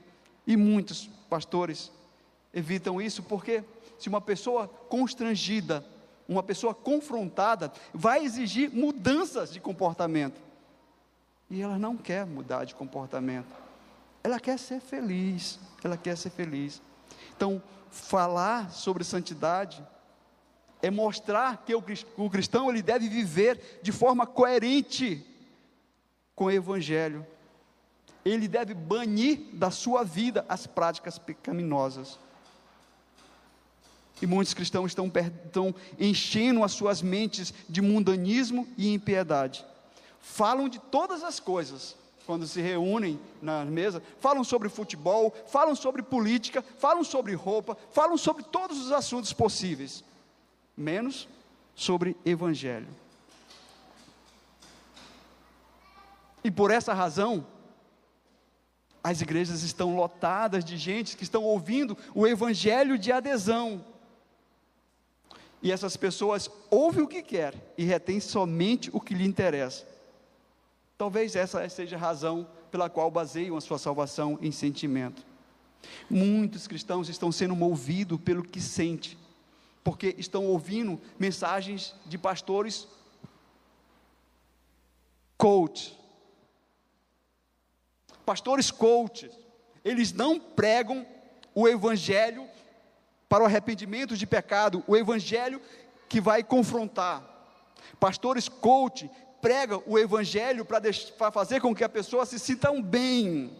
e 0.48 0.58
muitos 0.58 1.08
pastores 1.30 1.92
evitam 2.54 3.02
isso, 3.02 3.22
porque 3.24 3.64
se 4.00 4.10
uma 4.10 4.20
pessoa 4.20 4.68
constrangida, 4.68 5.86
uma 6.28 6.42
pessoa 6.42 6.74
confrontada, 6.74 7.72
vai 7.94 8.24
exigir 8.24 8.72
mudanças 8.72 9.52
de 9.54 9.60
comportamento, 9.60 10.42
e 11.50 11.62
ela 11.62 11.78
não 11.78 11.96
quer 11.96 12.26
mudar 12.26 12.66
de 12.66 12.74
comportamento, 12.74 13.54
ela 14.24 14.40
quer 14.40 14.58
ser 14.58 14.80
feliz, 14.80 15.60
ela 15.84 15.98
quer 15.98 16.16
ser 16.16 16.30
feliz. 16.30 16.82
Então, 17.36 17.62
falar 17.90 18.72
sobre 18.72 19.04
santidade 19.04 19.86
é 20.82 20.90
mostrar 20.90 21.64
que 21.66 21.76
o 21.76 22.30
cristão 22.30 22.70
ele 22.70 22.82
deve 22.82 23.08
viver 23.08 23.80
de 23.82 23.92
forma 23.92 24.26
coerente 24.26 25.24
com 26.36 26.46
o 26.46 26.52
evangelho. 26.52 27.26
Ele 28.26 28.48
deve 28.48 28.74
banir 28.74 29.40
da 29.54 29.72
sua 29.72 30.04
vida 30.04 30.46
as 30.50 30.66
práticas 30.66 31.18
pecaminosas. 31.18 32.18
E 34.22 34.28
muitos 34.28 34.54
cristãos 34.54 34.92
estão, 34.92 35.12
estão 35.46 35.74
enchendo 36.00 36.64
as 36.64 36.72
suas 36.72 37.02
mentes 37.02 37.54
de 37.68 37.82
mundanismo 37.82 38.68
e 38.78 38.94
impiedade. 38.94 39.66
Falam 40.20 40.70
de 40.70 40.78
todas 40.80 41.24
as 41.24 41.40
coisas, 41.40 41.96
quando 42.28 42.46
se 42.46 42.62
reúnem 42.62 43.20
na 43.42 43.66
mesa, 43.66 44.02
falam 44.20 44.44
sobre 44.44 44.70
futebol, 44.70 45.34
falam 45.48 45.76
sobre 45.76 46.04
política, 46.04 46.64
falam 46.78 47.04
sobre 47.04 47.34
roupa, 47.34 47.76
falam 47.92 48.18
sobre 48.18 48.44
todos 48.44 48.80
os 48.80 48.92
assuntos 48.92 49.34
possíveis 49.34 50.04
menos 50.76 51.28
sobre 51.76 52.16
evangelho. 52.26 52.88
E 56.44 56.50
por 56.50 56.72
essa 56.72 56.94
razão, 56.94 57.46
as 59.04 59.22
igrejas 59.22 59.64
estão 59.64 59.96
lotadas 59.96 60.64
de 60.64 60.78
gente 60.78 61.18
que 61.18 61.24
estão 61.24 61.44
ouvindo 61.44 61.98
o 62.14 62.28
evangelho 62.28 62.98
de 62.98 63.12
adesão. 63.12 63.84
E 65.62 65.72
essas 65.72 65.96
pessoas 65.96 66.50
ouvem 66.70 67.04
o 67.04 67.08
que 67.08 67.22
quer 67.22 67.54
e 67.78 67.84
retêm 67.84 68.20
somente 68.20 68.90
o 68.94 69.00
que 69.00 69.14
lhe 69.14 69.26
interessa. 69.26 69.88
Talvez 70.98 71.36
essa 71.36 71.68
seja 71.70 71.96
a 71.96 72.00
razão 72.00 72.48
pela 72.72 72.90
qual 72.90 73.12
baseiam 73.12 73.58
a 73.58 73.62
sua 73.62 73.78
salvação 73.78 74.38
em 74.42 74.52
sentimento. 74.52 75.24
Muitos 76.10 76.68
cristãos 76.68 77.10
estão 77.10 77.32
sendo 77.32 77.56
movidos 77.56 78.20
pelo 78.22 78.44
que 78.44 78.62
sente, 78.62 79.18
porque 79.84 80.16
estão 80.18 80.46
ouvindo 80.46 81.00
mensagens 81.18 81.96
de 82.06 82.18
pastores 82.18 82.88
coach. 85.38 85.98
Pastores 88.26 88.70
coach, 88.70 89.30
eles 89.84 90.14
não 90.14 90.40
pregam 90.40 91.06
o 91.56 91.68
evangelho 91.68 92.48
para 93.28 93.44
o 93.44 93.46
arrependimento 93.48 94.16
de 94.16 94.28
pecado, 94.28 94.84
o 94.88 94.96
evangelho 94.96 95.62
que 96.08 96.22
vai 96.22 96.44
confrontar. 96.44 97.24
Pastores 98.00 98.48
coach 98.48 99.10
pregam 99.42 99.82
o 99.88 99.98
evangelho 99.98 100.64
para 100.64 101.32
fazer 101.32 101.60
com 101.60 101.74
que 101.74 101.84
a 101.84 101.90
pessoa 101.90 102.26
se 102.26 102.38
sinta 102.38 102.72
bem. 102.82 103.52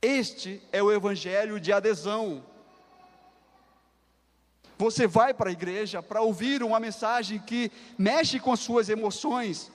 Este 0.00 0.62
é 0.70 0.82
o 0.82 0.92
evangelho 0.92 1.58
de 1.58 1.72
adesão. 1.72 2.44
Você 4.78 5.06
vai 5.06 5.32
para 5.32 5.48
a 5.48 5.52
igreja 5.52 6.02
para 6.02 6.20
ouvir 6.20 6.62
uma 6.62 6.78
mensagem 6.78 7.38
que 7.38 7.70
mexe 7.96 8.38
com 8.38 8.52
as 8.52 8.60
suas 8.60 8.88
emoções, 8.88 9.72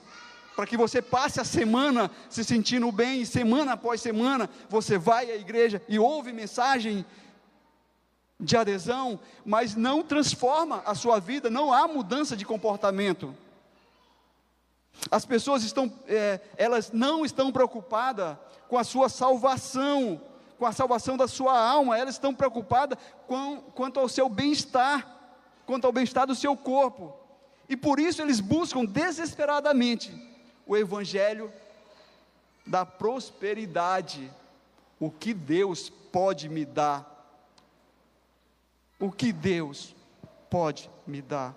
para 0.54 0.66
que 0.66 0.76
você 0.76 1.02
passe 1.02 1.40
a 1.40 1.44
semana 1.44 2.10
se 2.30 2.44
sentindo 2.44 2.92
bem, 2.92 3.24
semana 3.24 3.72
após 3.72 4.00
semana 4.00 4.48
você 4.68 4.98
vai 4.98 5.30
à 5.30 5.36
igreja 5.36 5.82
e 5.88 5.98
ouve 5.98 6.32
mensagem 6.32 7.04
de 8.38 8.56
adesão, 8.56 9.18
mas 9.44 9.74
não 9.74 10.02
transforma 10.02 10.82
a 10.84 10.94
sua 10.94 11.20
vida, 11.20 11.48
não 11.48 11.72
há 11.72 11.86
mudança 11.88 12.36
de 12.36 12.44
comportamento. 12.44 13.34
As 15.10 15.24
pessoas 15.24 15.62
estão, 15.62 15.92
é, 16.06 16.40
elas 16.56 16.92
não 16.92 17.24
estão 17.24 17.50
preocupadas 17.50 18.36
com 18.68 18.78
a 18.78 18.84
sua 18.84 19.08
salvação, 19.08 20.20
com 20.62 20.66
a 20.66 20.70
salvação 20.70 21.16
da 21.16 21.26
sua 21.26 21.60
alma, 21.60 21.98
elas 21.98 22.14
estão 22.14 22.32
preocupadas 22.32 22.96
com, 23.26 23.60
quanto 23.74 23.98
ao 23.98 24.08
seu 24.08 24.28
bem-estar, 24.28 25.04
quanto 25.66 25.88
ao 25.88 25.92
bem-estar 25.92 26.24
do 26.24 26.36
seu 26.36 26.56
corpo. 26.56 27.12
E 27.68 27.76
por 27.76 27.98
isso 27.98 28.22
eles 28.22 28.38
buscam 28.38 28.84
desesperadamente 28.84 30.14
o 30.64 30.76
evangelho 30.76 31.52
da 32.64 32.86
prosperidade. 32.86 34.30
O 35.00 35.10
que 35.10 35.34
Deus 35.34 35.90
pode 35.90 36.48
me 36.48 36.64
dar? 36.64 37.08
O 39.00 39.10
que 39.10 39.32
Deus 39.32 39.96
pode 40.48 40.88
me 41.04 41.20
dar? 41.20 41.56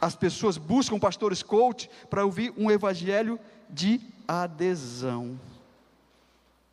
As 0.00 0.16
pessoas 0.16 0.58
buscam 0.58 0.98
pastores 0.98 1.44
coach 1.44 1.88
para 2.10 2.24
ouvir 2.24 2.52
um 2.56 2.72
evangelho 2.72 3.38
de 3.70 4.00
adesão 4.26 5.38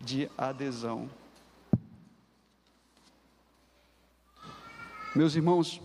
de 0.03 0.29
adesão. 0.37 1.09
Meus 5.15 5.35
irmãos, 5.35 5.81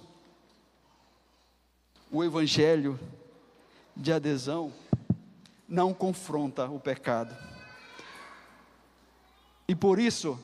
o 2.10 2.22
evangelho 2.22 2.98
de 3.96 4.12
adesão 4.12 4.72
não 5.68 5.92
confronta 5.92 6.68
o 6.68 6.78
pecado. 6.78 7.36
E 9.68 9.74
por 9.74 9.98
isso, 9.98 10.38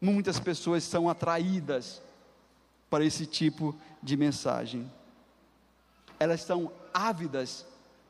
muitas 0.00 0.38
pessoas 0.38 0.84
são 0.84 1.08
atraídas 1.08 2.00
para 2.88 3.04
esse 3.04 3.26
tipo 3.26 3.74
de 4.02 4.16
mensagem. 4.16 4.90
Elas 6.20 6.42
são 6.42 6.70
ávidas 6.94 7.66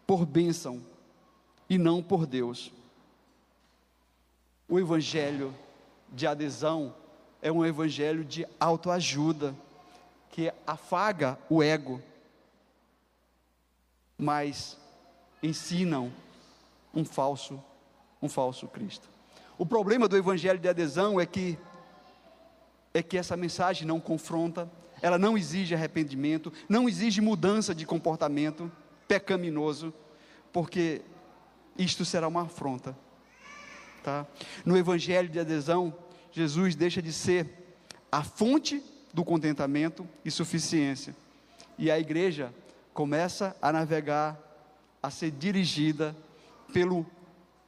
por 0.07 0.27
bênção 0.27 0.85
e 1.69 1.79
não 1.79 2.03
por 2.03 2.27
Deus. 2.27 2.71
O 4.69 4.79
evangelho 4.79 5.55
de 6.13 6.27
adesão 6.27 6.95
é 7.41 7.53
um 7.53 7.65
evangelho 7.65 8.25
de 8.25 8.47
autoajuda, 8.59 9.55
que 10.31 10.53
afaga 10.67 11.39
o 11.49 11.63
ego, 11.63 12.03
mas 14.19 14.77
ensinam 15.43 16.13
um 16.93 17.05
falso, 17.05 17.63
um 18.21 18.29
falso 18.29 18.67
Cristo. 18.67 19.09
O 19.57 19.65
problema 19.65 20.09
do 20.09 20.17
evangelho 20.17 20.59
de 20.59 20.69
adesão 20.69 21.21
é 21.21 21.27
que 21.27 21.59
é 22.93 23.03
que 23.03 23.19
essa 23.19 23.37
mensagem 23.37 23.87
não 23.87 24.01
confronta, 24.01 24.71
ela 25.03 25.19
não 25.19 25.37
exige 25.37 25.75
arrependimento, 25.75 26.51
não 26.67 26.89
exige 26.89 27.21
mudança 27.21 27.75
de 27.75 27.85
comportamento 27.85 28.73
pecaminoso, 29.07 29.93
porque 30.51 31.03
isto 31.77 32.07
será 32.07 32.27
uma 32.27 32.43
afronta. 32.43 32.97
Tá? 34.07 34.25
No 34.65 34.77
evangelho 34.77 35.29
de 35.29 35.41
adesão, 35.41 35.93
Jesus 36.31 36.77
deixa 36.77 37.03
de 37.03 37.13
ser 37.13 37.75
a 38.11 38.23
fonte 38.23 38.81
do 39.13 39.25
contentamento 39.25 40.07
e 40.25 40.31
suficiência. 40.31 41.13
E 41.77 41.91
a 41.91 41.99
igreja 41.99 42.55
começa 42.95 43.57
a 43.61 43.73
navegar, 43.73 44.39
a 45.03 45.11
ser 45.11 45.33
dirigida 45.33 46.15
pelo 46.73 47.05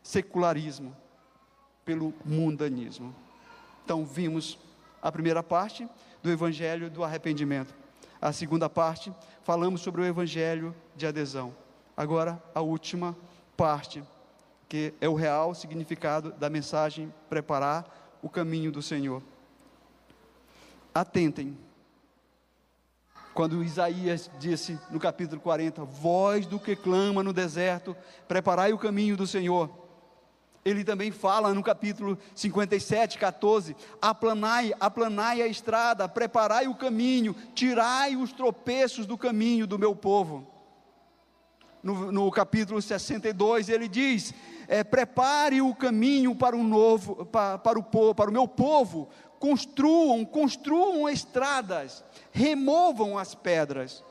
secularismo, 0.01 0.96
pelo 1.85 2.14
mundanismo. 2.24 3.12
Então, 3.85 4.07
vimos 4.07 4.61
a 5.03 5.11
primeira 5.11 5.42
parte 5.42 5.88
do 6.22 6.31
evangelho 6.31 6.88
do 6.88 7.03
arrependimento. 7.03 7.74
A 8.22 8.33
segunda 8.33 8.70
parte, 8.70 9.12
falamos 9.42 9.81
sobre 9.81 10.03
o 10.03 10.05
evangelho 10.05 10.72
de 10.94 11.05
adesão. 11.05 11.53
Agora, 11.96 12.40
a 12.55 12.61
última 12.61 13.16
parte, 13.57 14.05
que 14.68 14.92
é 15.00 15.09
o 15.09 15.14
real 15.14 15.54
significado 15.54 16.33
da 16.33 16.50
mensagem 16.50 17.12
preparar 17.28 18.18
o 18.22 18.28
caminho 18.28 18.70
do 18.70 18.83
Senhor. 18.83 19.22
Atentem. 20.94 21.57
Quando 23.33 23.62
Isaías 23.62 24.31
disse 24.38 24.78
no 24.90 24.98
capítulo 24.98 25.40
40: 25.40 25.85
Voz 25.85 26.46
do 26.46 26.59
que 26.59 26.74
clama 26.74 27.22
no 27.22 27.33
deserto, 27.33 27.96
preparai 28.26 28.72
o 28.72 28.78
caminho 28.78 29.16
do 29.16 29.26
Senhor 29.26 29.70
ele 30.64 30.85
também 30.85 31.11
fala 31.11 31.54
no 31.54 31.62
capítulo 31.62 32.18
57, 32.35 33.18
14: 33.18 33.76
aplanai, 34.00 34.74
aplanai 34.78 35.42
a 35.42 35.46
estrada, 35.46 36.09
preparai 36.09 36.68
o 36.68 36.74
caminho, 36.74 37.35
tirai 37.54 38.16
os 38.16 38.33
tropeços 38.33 39.07
do 39.07 39.16
caminho 39.16 39.66
do 39.66 39.78
meu 39.78 39.94
povo. 39.94 40.46
No, 41.88 42.12
no 42.12 42.31
capítulo 42.31 42.83
62, 42.83 43.70
ele 43.70 43.88
diz: 43.88 44.35
é, 44.68 44.85
prepare 44.85 45.62
o 45.62 45.74
caminho 45.74 46.35
para 46.35 46.55
o 46.55 46.62
novo, 46.62 47.24
para, 47.24 47.57
para, 47.57 47.79
o, 47.79 48.14
para 48.14 48.29
o 48.29 48.33
meu 48.33 48.46
povo, 48.46 49.09
construam, 49.38 50.22
construam 50.27 51.09
estradas, 51.09 52.05
removam 52.31 53.16
as 53.16 53.35
pedras. 53.35 54.05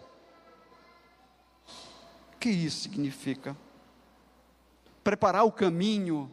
O 2.34 2.38
que 2.40 2.50
isso 2.50 2.82
significa? 2.82 3.56
Preparar 5.04 5.44
o 5.44 5.52
caminho 5.52 6.32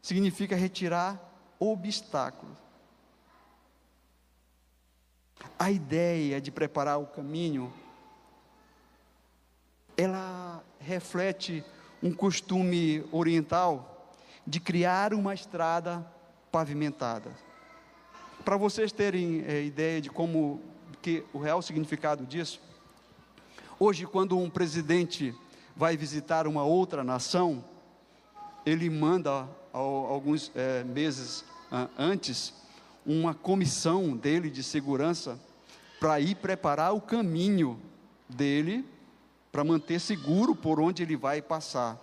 significa 0.00 0.56
retirar 0.56 1.20
obstáculos. 1.60 2.56
A 5.58 5.70
ideia 5.70 6.40
de 6.40 6.50
preparar 6.50 6.98
o 6.98 7.06
caminho, 7.06 7.70
ela 10.02 10.64
reflete 10.80 11.64
um 12.02 12.12
costume 12.12 13.04
oriental 13.12 14.12
de 14.44 14.58
criar 14.58 15.14
uma 15.14 15.32
estrada 15.32 16.04
pavimentada. 16.50 17.30
Para 18.44 18.56
vocês 18.56 18.90
terem 18.90 19.44
é, 19.46 19.62
ideia 19.62 20.00
de 20.00 20.10
como 20.10 20.60
que 21.00 21.24
o 21.32 21.38
real 21.38 21.62
significado 21.62 22.26
disso, 22.26 22.60
hoje 23.78 24.04
quando 24.04 24.36
um 24.36 24.50
presidente 24.50 25.32
vai 25.76 25.96
visitar 25.96 26.48
uma 26.48 26.64
outra 26.64 27.04
nação, 27.04 27.64
ele 28.66 28.90
manda 28.90 29.48
alguns 29.72 30.50
é, 30.56 30.82
meses 30.82 31.44
antes 31.96 32.52
uma 33.06 33.34
comissão 33.34 34.16
dele 34.16 34.50
de 34.50 34.64
segurança 34.64 35.40
para 36.00 36.18
ir 36.18 36.34
preparar 36.34 36.92
o 36.92 37.00
caminho 37.00 37.80
dele 38.28 38.84
para 39.52 39.62
manter 39.62 40.00
seguro 40.00 40.56
por 40.56 40.80
onde 40.80 41.02
ele 41.02 41.14
vai 41.14 41.42
passar. 41.42 42.00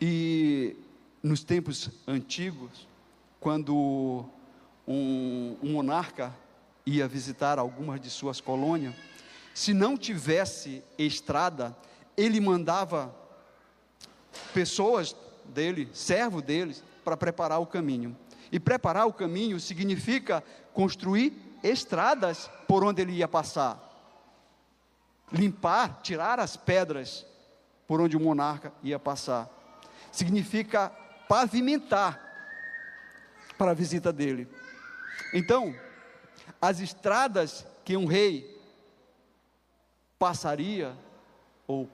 E 0.00 0.74
nos 1.22 1.44
tempos 1.44 1.90
antigos, 2.08 2.88
quando 3.38 4.24
um, 4.88 5.56
um 5.62 5.72
monarca 5.72 6.34
ia 6.86 7.06
visitar 7.06 7.58
algumas 7.58 8.00
de 8.00 8.08
suas 8.08 8.40
colônias, 8.40 8.94
se 9.52 9.74
não 9.74 9.94
tivesse 9.94 10.82
estrada, 10.96 11.76
ele 12.16 12.40
mandava 12.40 13.14
pessoas 14.54 15.14
dele, 15.44 15.90
servo 15.92 16.40
deles, 16.40 16.82
para 17.04 17.14
preparar 17.14 17.60
o 17.60 17.66
caminho. 17.66 18.16
E 18.50 18.58
preparar 18.58 19.06
o 19.06 19.12
caminho 19.12 19.60
significa 19.60 20.42
construir 20.72 21.58
estradas 21.62 22.50
por 22.66 22.82
onde 22.82 23.02
ele 23.02 23.12
ia 23.12 23.28
passar. 23.28 23.89
Limpar, 25.32 26.00
tirar 26.02 26.40
as 26.40 26.56
pedras 26.56 27.26
por 27.86 28.00
onde 28.00 28.16
o 28.16 28.20
monarca 28.20 28.72
ia 28.82 28.98
passar. 28.98 29.48
Significa 30.12 30.90
pavimentar 31.28 32.20
para 33.56 33.70
a 33.72 33.74
visita 33.74 34.12
dele. 34.12 34.48
Então, 35.32 35.74
as 36.60 36.80
estradas 36.80 37.66
que 37.84 37.96
um 37.96 38.06
rei 38.06 38.60
passaria 40.18 40.94
ou 41.66 41.88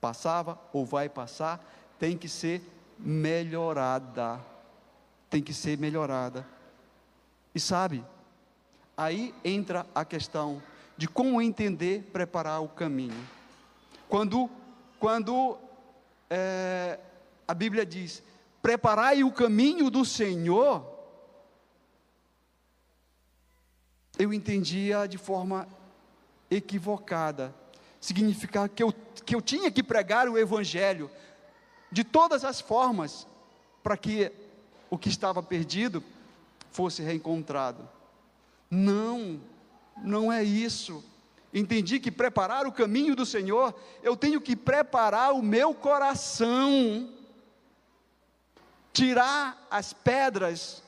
passava 0.00 0.58
ou 0.72 0.84
vai 0.84 1.08
passar, 1.08 1.64
tem 1.98 2.16
que 2.16 2.28
ser 2.28 2.62
melhorada. 2.98 4.40
Tem 5.30 5.42
que 5.42 5.54
ser 5.54 5.78
melhorada. 5.78 6.46
E 7.54 7.60
sabe, 7.60 8.04
aí 8.96 9.34
entra 9.44 9.86
a 9.94 10.04
questão 10.04 10.62
de 10.96 11.08
como 11.08 11.40
entender, 11.40 12.02
preparar 12.12 12.62
o 12.62 12.68
caminho. 12.68 13.28
Quando, 14.08 14.48
quando 14.98 15.58
é, 16.30 16.98
a 17.46 17.54
Bíblia 17.54 17.84
diz: 17.84 18.22
preparai 18.62 19.24
o 19.24 19.32
caminho 19.32 19.90
do 19.90 20.04
Senhor, 20.04 20.86
eu 24.18 24.32
entendia 24.32 25.06
de 25.06 25.18
forma 25.18 25.68
equivocada 26.50 27.54
significava 28.04 28.68
que 28.68 28.82
eu, 28.82 28.92
que 29.24 29.34
eu 29.34 29.40
tinha 29.40 29.70
que 29.70 29.82
pregar 29.82 30.28
o 30.28 30.36
Evangelho 30.36 31.10
de 31.90 32.04
todas 32.04 32.44
as 32.44 32.60
formas, 32.60 33.26
para 33.82 33.96
que 33.96 34.30
o 34.90 34.98
que 34.98 35.08
estava 35.08 35.42
perdido 35.42 36.04
fosse 36.70 37.02
reencontrado. 37.02 37.88
Não, 38.70 39.40
não 40.02 40.32
é 40.32 40.42
isso. 40.42 41.04
Entendi 41.52 42.00
que 42.00 42.10
preparar 42.10 42.66
o 42.66 42.72
caminho 42.72 43.14
do 43.14 43.24
Senhor, 43.24 43.74
eu 44.02 44.16
tenho 44.16 44.40
que 44.40 44.56
preparar 44.56 45.32
o 45.32 45.42
meu 45.42 45.72
coração, 45.72 47.08
tirar 48.92 49.66
as 49.70 49.92
pedras, 49.92 50.82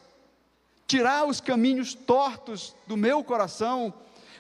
tirar 0.87 1.25
os 1.25 1.41
caminhos 1.41 1.95
tortos 1.95 2.75
do 2.87 2.97
meu 2.97 3.23
coração, 3.23 3.95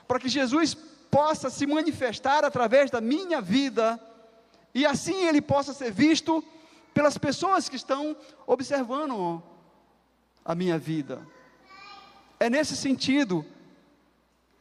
para 0.08 0.18
que 0.18 0.28
Jesus 0.28 0.74
possa 1.10 1.48
se 1.48 1.66
manifestar 1.66 2.44
através 2.44 2.90
da 2.90 3.00
minha 3.00 3.40
vida 3.40 4.00
e 4.74 4.84
assim 4.84 5.24
ele 5.24 5.40
possa 5.40 5.72
ser 5.72 5.90
visto 5.90 6.44
pelas 6.92 7.16
pessoas 7.16 7.68
que 7.68 7.76
estão 7.76 8.16
observando 8.46 9.42
a 10.44 10.54
minha 10.54 10.78
vida. 10.78 11.26
É 12.38 12.50
nesse 12.50 12.76
sentido 12.76 13.44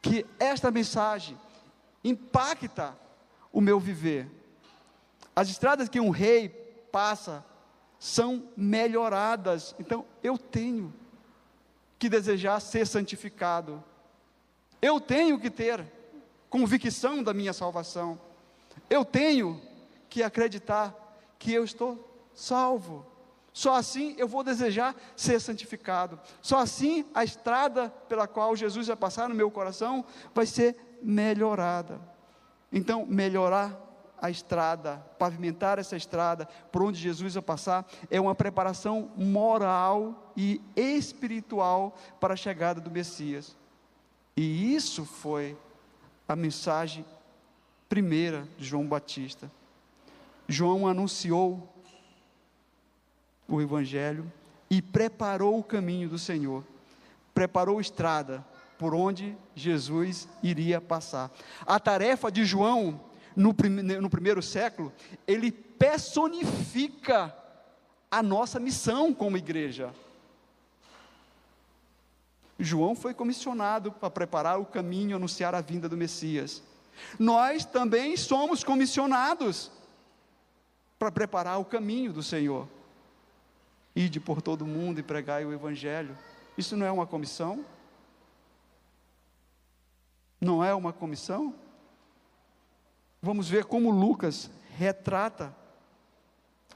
que 0.06 0.24
esta 0.38 0.70
mensagem 0.70 1.36
impacta 2.04 2.96
o 3.52 3.60
meu 3.60 3.80
viver. 3.80 4.30
As 5.34 5.48
estradas 5.48 5.88
que 5.88 5.98
um 5.98 6.10
rei 6.10 6.48
passa 6.92 7.44
são 7.98 8.48
melhoradas, 8.56 9.74
então 9.80 10.04
eu 10.22 10.38
tenho 10.38 10.94
que 11.98 12.08
desejar 12.08 12.60
ser 12.60 12.86
santificado 12.86 13.82
Eu 14.80 15.00
tenho 15.00 15.40
que 15.40 15.50
ter 15.50 15.84
convicção 16.48 17.22
da 17.22 17.34
minha 17.34 17.52
salvação. 17.52 18.20
Eu 18.88 19.04
tenho 19.04 19.60
que 20.08 20.22
acreditar 20.22 20.94
que 21.38 21.52
eu 21.52 21.64
estou 21.64 22.22
salvo. 22.34 23.04
Só 23.56 23.74
assim 23.74 24.14
eu 24.18 24.28
vou 24.28 24.44
desejar 24.44 24.94
ser 25.16 25.40
santificado. 25.40 26.20
Só 26.42 26.58
assim 26.58 27.06
a 27.14 27.24
estrada 27.24 27.88
pela 28.06 28.28
qual 28.28 28.54
Jesus 28.54 28.88
vai 28.88 28.96
passar 28.96 29.30
no 29.30 29.34
meu 29.34 29.50
coração 29.50 30.04
vai 30.34 30.44
ser 30.44 30.76
melhorada. 31.02 31.98
Então, 32.70 33.06
melhorar 33.06 33.74
a 34.20 34.28
estrada, 34.28 34.98
pavimentar 35.18 35.78
essa 35.78 35.96
estrada 35.96 36.44
por 36.70 36.82
onde 36.82 37.00
Jesus 37.00 37.32
vai 37.32 37.42
passar, 37.42 37.86
é 38.10 38.20
uma 38.20 38.34
preparação 38.34 39.10
moral 39.16 40.34
e 40.36 40.60
espiritual 40.76 41.96
para 42.20 42.34
a 42.34 42.36
chegada 42.36 42.78
do 42.78 42.90
Messias. 42.90 43.56
E 44.36 44.74
isso 44.74 45.06
foi 45.06 45.56
a 46.28 46.36
mensagem 46.36 47.06
primeira 47.88 48.46
de 48.58 48.66
João 48.66 48.86
Batista. 48.86 49.50
João 50.46 50.86
anunciou 50.86 51.72
o 53.48 53.60
Evangelho 53.60 54.30
e 54.70 54.82
preparou 54.82 55.58
o 55.58 55.64
caminho 55.64 56.08
do 56.08 56.18
Senhor, 56.18 56.64
preparou 57.34 57.80
estrada 57.80 58.44
por 58.78 58.94
onde 58.94 59.36
Jesus 59.54 60.28
iria 60.42 60.80
passar. 60.80 61.30
A 61.66 61.78
tarefa 61.78 62.30
de 62.30 62.44
João, 62.44 63.00
no, 63.34 63.54
no 64.00 64.10
primeiro 64.10 64.42
século, 64.42 64.92
ele 65.26 65.50
personifica 65.50 67.34
a 68.10 68.22
nossa 68.22 68.58
missão 68.58 69.14
como 69.14 69.36
igreja. 69.36 69.92
João 72.58 72.94
foi 72.94 73.12
comissionado 73.12 73.92
para 73.92 74.10
preparar 74.10 74.58
o 74.58 74.64
caminho, 74.64 75.16
anunciar 75.16 75.54
a 75.54 75.60
vinda 75.60 75.88
do 75.88 75.96
Messias. 75.96 76.62
Nós 77.18 77.64
também 77.64 78.16
somos 78.16 78.64
comissionados 78.64 79.70
para 80.98 81.12
preparar 81.12 81.60
o 81.60 81.64
caminho 81.64 82.12
do 82.12 82.22
Senhor. 82.22 82.66
Ide 83.96 84.20
por 84.20 84.42
todo 84.42 84.66
mundo 84.66 85.00
e 85.00 85.02
pregai 85.02 85.46
o 85.46 85.54
Evangelho. 85.54 86.16
Isso 86.58 86.76
não 86.76 86.84
é 86.84 86.92
uma 86.92 87.06
comissão? 87.06 87.64
Não 90.38 90.62
é 90.62 90.74
uma 90.74 90.92
comissão? 90.92 91.54
Vamos 93.22 93.48
ver 93.48 93.64
como 93.64 93.90
Lucas 93.90 94.50
retrata 94.76 95.56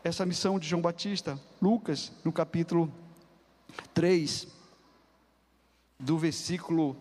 essa 0.02 0.24
missão 0.24 0.58
de 0.58 0.66
João 0.66 0.80
Batista. 0.80 1.38
Lucas, 1.60 2.10
no 2.24 2.32
capítulo 2.32 2.90
3, 3.92 4.48
do 5.98 6.16
versículo 6.16 6.96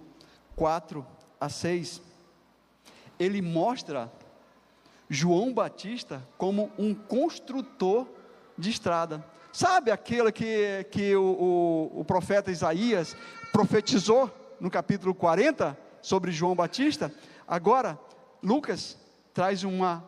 4 0.57 1.07
a 1.39 1.47
6, 1.47 2.01
ele 3.17 3.41
mostra 3.41 4.11
João 5.09 5.53
Batista 5.53 6.27
como 6.37 6.69
um 6.77 6.93
construtor 6.93 8.05
de 8.57 8.69
estrada. 8.69 9.25
Sabe 9.51 9.91
aquilo 9.91 10.31
que, 10.31 10.85
que 10.91 11.15
o, 11.15 11.23
o, 11.93 12.01
o 12.01 12.05
profeta 12.05 12.51
Isaías 12.51 13.15
profetizou 13.51 14.31
no 14.59 14.69
capítulo 14.69 15.13
40? 15.13 15.89
sobre 16.01 16.31
João 16.31 16.55
Batista, 16.55 17.13
agora 17.47 17.99
Lucas 18.41 18.97
traz 19.33 19.63
uma, 19.63 20.03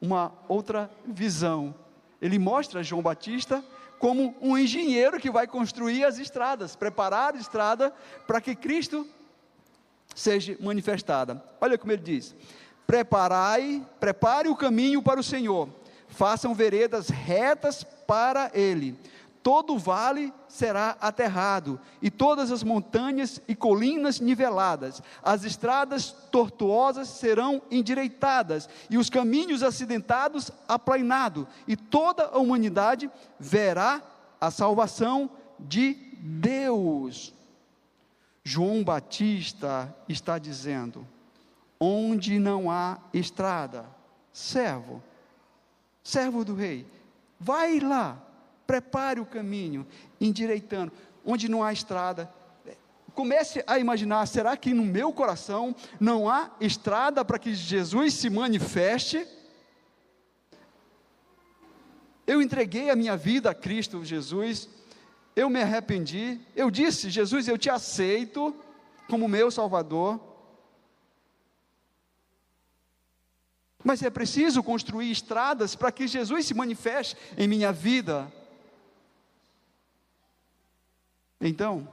uma 0.00 0.32
outra 0.48 0.90
visão. 1.04 1.74
Ele 2.20 2.38
mostra 2.38 2.82
João 2.82 3.02
Batista 3.02 3.64
como 3.98 4.34
um 4.40 4.56
engenheiro 4.56 5.18
que 5.18 5.30
vai 5.30 5.46
construir 5.46 6.04
as 6.04 6.18
estradas, 6.18 6.76
preparar 6.76 7.34
a 7.34 7.38
estrada 7.38 7.92
para 8.26 8.40
que 8.40 8.54
Cristo 8.54 9.06
seja 10.14 10.56
manifestada. 10.60 11.42
Olha 11.60 11.78
como 11.78 11.92
ele 11.92 12.02
diz: 12.02 12.34
Preparai, 12.86 13.84
prepare 13.98 14.48
o 14.48 14.56
caminho 14.56 15.02
para 15.02 15.20
o 15.20 15.24
Senhor, 15.24 15.68
façam 16.08 16.54
veredas 16.54 17.08
retas 17.08 17.84
para 18.06 18.50
ele 18.54 18.98
todo 19.46 19.78
vale 19.78 20.34
será 20.48 20.96
aterrado, 21.00 21.78
e 22.02 22.10
todas 22.10 22.50
as 22.50 22.64
montanhas 22.64 23.40
e 23.46 23.54
colinas 23.54 24.18
niveladas, 24.18 25.00
as 25.22 25.44
estradas 25.44 26.10
tortuosas 26.32 27.06
serão 27.06 27.62
endireitadas, 27.70 28.68
e 28.90 28.98
os 28.98 29.08
caminhos 29.08 29.62
acidentados 29.62 30.50
aplainados, 30.66 31.46
e 31.64 31.76
toda 31.76 32.24
a 32.24 32.38
humanidade 32.38 33.08
verá 33.38 34.02
a 34.40 34.50
salvação 34.50 35.30
de 35.60 35.94
Deus. 36.18 37.32
João 38.42 38.82
Batista 38.82 39.94
está 40.08 40.40
dizendo: 40.40 41.06
onde 41.78 42.40
não 42.40 42.68
há 42.68 42.98
estrada, 43.14 43.86
servo, 44.32 45.00
servo 46.06 46.44
do 46.44 46.54
rei, 46.54 46.86
vai 47.40 47.80
lá 47.80 48.22
prepare 48.66 49.20
o 49.20 49.26
caminho, 49.26 49.86
endireitando, 50.20 50.92
onde 51.24 51.48
não 51.48 51.62
há 51.62 51.72
estrada. 51.72 52.30
Comece 53.14 53.62
a 53.66 53.78
imaginar: 53.78 54.26
será 54.26 54.56
que 54.56 54.74
no 54.74 54.84
meu 54.84 55.12
coração 55.12 55.74
não 55.98 56.28
há 56.28 56.50
estrada 56.60 57.24
para 57.24 57.38
que 57.38 57.54
Jesus 57.54 58.14
se 58.14 58.28
manifeste? 58.28 59.26
Eu 62.26 62.42
entreguei 62.42 62.90
a 62.90 62.96
minha 62.96 63.16
vida 63.16 63.50
a 63.50 63.54
Cristo 63.54 64.04
Jesus, 64.04 64.68
eu 65.36 65.48
me 65.48 65.62
arrependi, 65.62 66.40
eu 66.54 66.70
disse: 66.70 67.08
Jesus, 67.08 67.46
eu 67.48 67.56
te 67.56 67.70
aceito 67.70 68.54
como 69.08 69.28
meu 69.28 69.50
Salvador. 69.50 70.35
Mas 73.86 74.02
é 74.02 74.10
preciso 74.10 74.64
construir 74.64 75.12
estradas 75.12 75.76
para 75.76 75.92
que 75.92 76.08
Jesus 76.08 76.46
se 76.46 76.54
manifeste 76.54 77.16
em 77.38 77.46
minha 77.46 77.72
vida. 77.72 78.26
Então, 81.40 81.88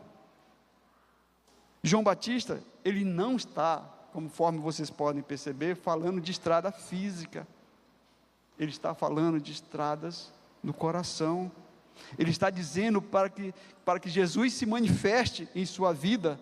João 1.84 2.04
Batista, 2.04 2.64
ele 2.84 3.06
não 3.06 3.36
está, 3.36 3.78
conforme 4.12 4.58
vocês 4.58 4.90
podem 4.90 5.22
perceber, 5.22 5.76
falando 5.76 6.20
de 6.20 6.32
estrada 6.32 6.72
física. 6.72 7.48
Ele 8.58 8.72
está 8.72 8.96
falando 8.96 9.40
de 9.40 9.52
estradas 9.52 10.34
no 10.64 10.74
coração. 10.74 11.52
Ele 12.18 12.32
está 12.32 12.50
dizendo 12.50 13.04
para 13.04 13.30
que, 13.30 13.54
para 13.86 14.00
que 14.00 14.10
Jesus 14.10 14.54
se 14.54 14.66
manifeste 14.66 15.48
em 15.54 15.64
sua 15.64 15.94
vida, 15.94 16.40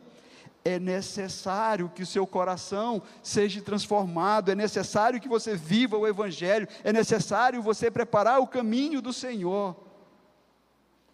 é 0.63 0.79
necessário 0.79 1.89
que 1.89 2.03
o 2.03 2.07
seu 2.07 2.27
coração 2.27 3.01
seja 3.23 3.61
transformado, 3.61 4.51
é 4.51 4.55
necessário 4.55 5.19
que 5.19 5.27
você 5.27 5.55
viva 5.55 5.97
o 5.97 6.07
Evangelho, 6.07 6.67
é 6.83 6.93
necessário 6.93 7.61
você 7.61 7.89
preparar 7.89 8.39
o 8.39 8.47
caminho 8.47 9.01
do 9.01 9.11
Senhor 9.11 9.75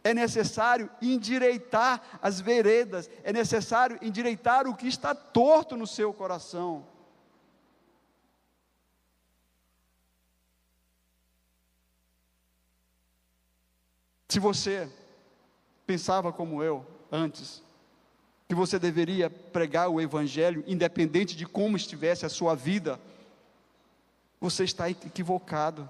é 0.07 0.13
necessário 0.13 0.89
endireitar 1.01 2.01
as 2.21 2.39
veredas, 2.39 3.09
é 3.23 3.33
necessário 3.33 3.99
endireitar 4.01 4.65
o 4.65 4.75
que 4.75 4.87
está 4.87 5.13
torto 5.13 5.75
no 5.75 5.85
seu 5.85 6.13
coração. 6.13 6.87
Se 14.29 14.39
você 14.39 14.89
pensava 15.85 16.31
como 16.31 16.63
eu 16.63 16.85
antes, 17.11 17.61
que 18.47 18.55
você 18.55 18.79
deveria 18.79 19.29
pregar 19.29 19.89
o 19.89 19.99
Evangelho, 19.99 20.63
independente 20.65 21.35
de 21.35 21.45
como 21.45 21.75
estivesse 21.75 22.25
a 22.25 22.29
sua 22.29 22.55
vida, 22.55 22.99
você 24.39 24.63
está 24.63 24.89
equivocado. 24.89 25.89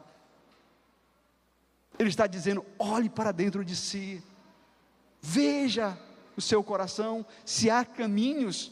Ele 1.99 2.09
está 2.09 2.25
dizendo: 2.25 2.65
olhe 2.79 3.09
para 3.09 3.31
dentro 3.31 3.63
de 3.63 3.75
si, 3.75 4.23
veja 5.21 5.97
o 6.35 6.41
seu 6.41 6.63
coração, 6.63 7.25
se 7.45 7.69
há 7.69 7.85
caminhos 7.85 8.71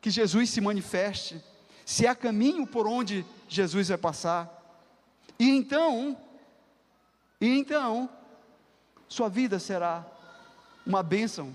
que 0.00 0.10
Jesus 0.10 0.50
se 0.50 0.60
manifeste, 0.60 1.42
se 1.84 2.06
há 2.06 2.14
caminho 2.14 2.66
por 2.66 2.86
onde 2.86 3.26
Jesus 3.48 3.88
vai 3.88 3.98
passar. 3.98 4.54
E 5.38 5.48
então, 5.48 6.16
e 7.40 7.48
então, 7.48 8.08
sua 9.08 9.28
vida 9.28 9.58
será 9.58 10.06
uma 10.86 11.02
bênção. 11.02 11.54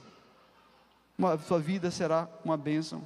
Uma, 1.17 1.37
sua 1.37 1.59
vida 1.59 1.91
será 1.91 2.27
uma 2.43 2.57
bênção. 2.57 3.03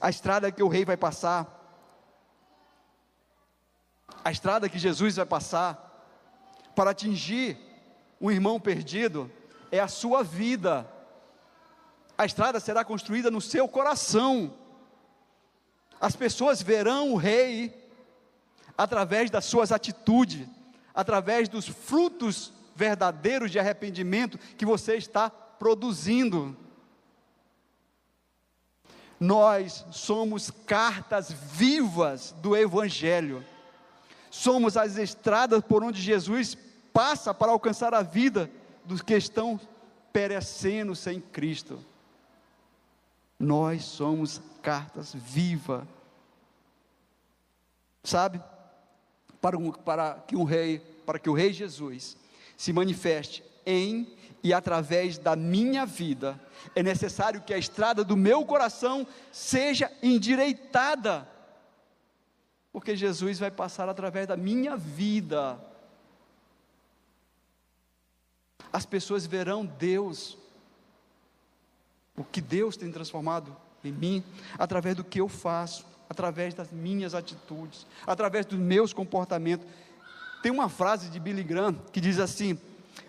A 0.00 0.10
estrada 0.10 0.52
que 0.52 0.62
o 0.62 0.68
rei 0.68 0.84
vai 0.84 0.96
passar 0.96 1.62
a 4.24 4.30
estrada 4.30 4.68
que 4.68 4.78
Jesus 4.78 5.16
vai 5.16 5.26
passar 5.26 5.88
para 6.76 6.90
atingir 6.90 7.58
um 8.20 8.30
irmão 8.30 8.60
perdido 8.60 9.30
é 9.70 9.80
a 9.80 9.88
sua 9.88 10.22
vida. 10.22 10.88
A 12.16 12.24
estrada 12.24 12.60
será 12.60 12.84
construída 12.84 13.30
no 13.30 13.40
seu 13.40 13.66
coração. 13.66 14.54
As 16.00 16.14
pessoas 16.14 16.62
verão 16.62 17.12
o 17.12 17.16
rei 17.16 17.76
através 18.78 19.30
das 19.30 19.44
suas 19.44 19.72
atitudes, 19.72 20.46
através 20.94 21.48
dos 21.48 21.66
frutos 21.66 22.52
verdadeiros 22.76 23.50
de 23.50 23.58
arrependimento 23.58 24.38
que 24.56 24.64
você 24.64 24.96
está 24.96 25.30
produzindo. 25.62 26.56
Nós 29.20 29.86
somos 29.92 30.50
cartas 30.50 31.30
vivas 31.30 32.34
do 32.42 32.56
Evangelho. 32.56 33.44
Somos 34.28 34.76
as 34.76 34.96
estradas 34.96 35.62
por 35.62 35.84
onde 35.84 36.02
Jesus 36.02 36.58
passa 36.92 37.32
para 37.32 37.52
alcançar 37.52 37.94
a 37.94 38.02
vida 38.02 38.50
dos 38.84 39.02
que 39.02 39.14
estão 39.14 39.60
perecendo 40.12 40.96
sem 40.96 41.20
Cristo. 41.20 41.78
Nós 43.38 43.84
somos 43.84 44.42
cartas 44.62 45.14
vivas. 45.14 45.84
Sabe? 48.02 48.42
Para, 49.40 49.56
um, 49.56 49.70
para 49.70 50.14
que 50.26 50.34
o 50.34 50.42
rei, 50.42 50.80
para 51.06 51.20
que 51.20 51.30
o 51.30 51.34
rei 51.34 51.52
Jesus 51.52 52.16
se 52.56 52.72
manifeste 52.72 53.44
em 53.64 54.20
e 54.42 54.52
através 54.52 55.18
da 55.18 55.36
minha 55.36 55.86
vida, 55.86 56.38
é 56.74 56.82
necessário 56.82 57.40
que 57.40 57.54
a 57.54 57.58
estrada 57.58 58.02
do 58.02 58.16
meu 58.16 58.44
coração 58.44 59.06
seja 59.30 59.90
endireitada, 60.02 61.28
porque 62.72 62.96
Jesus 62.96 63.38
vai 63.38 63.50
passar 63.50 63.88
através 63.88 64.26
da 64.26 64.36
minha 64.36 64.76
vida. 64.76 65.60
As 68.72 68.86
pessoas 68.86 69.26
verão 69.26 69.64
Deus, 69.64 70.36
o 72.16 72.24
que 72.24 72.40
Deus 72.40 72.76
tem 72.76 72.90
transformado 72.90 73.54
em 73.84 73.92
mim, 73.92 74.24
através 74.58 74.96
do 74.96 75.04
que 75.04 75.20
eu 75.20 75.28
faço, 75.28 75.86
através 76.08 76.52
das 76.54 76.70
minhas 76.70 77.14
atitudes, 77.14 77.86
através 78.06 78.44
dos 78.46 78.58
meus 78.58 78.92
comportamentos. 78.92 79.66
Tem 80.42 80.50
uma 80.50 80.68
frase 80.68 81.08
de 81.08 81.20
Billy 81.20 81.44
Graham 81.44 81.74
que 81.92 82.00
diz 82.00 82.18
assim: 82.18 82.58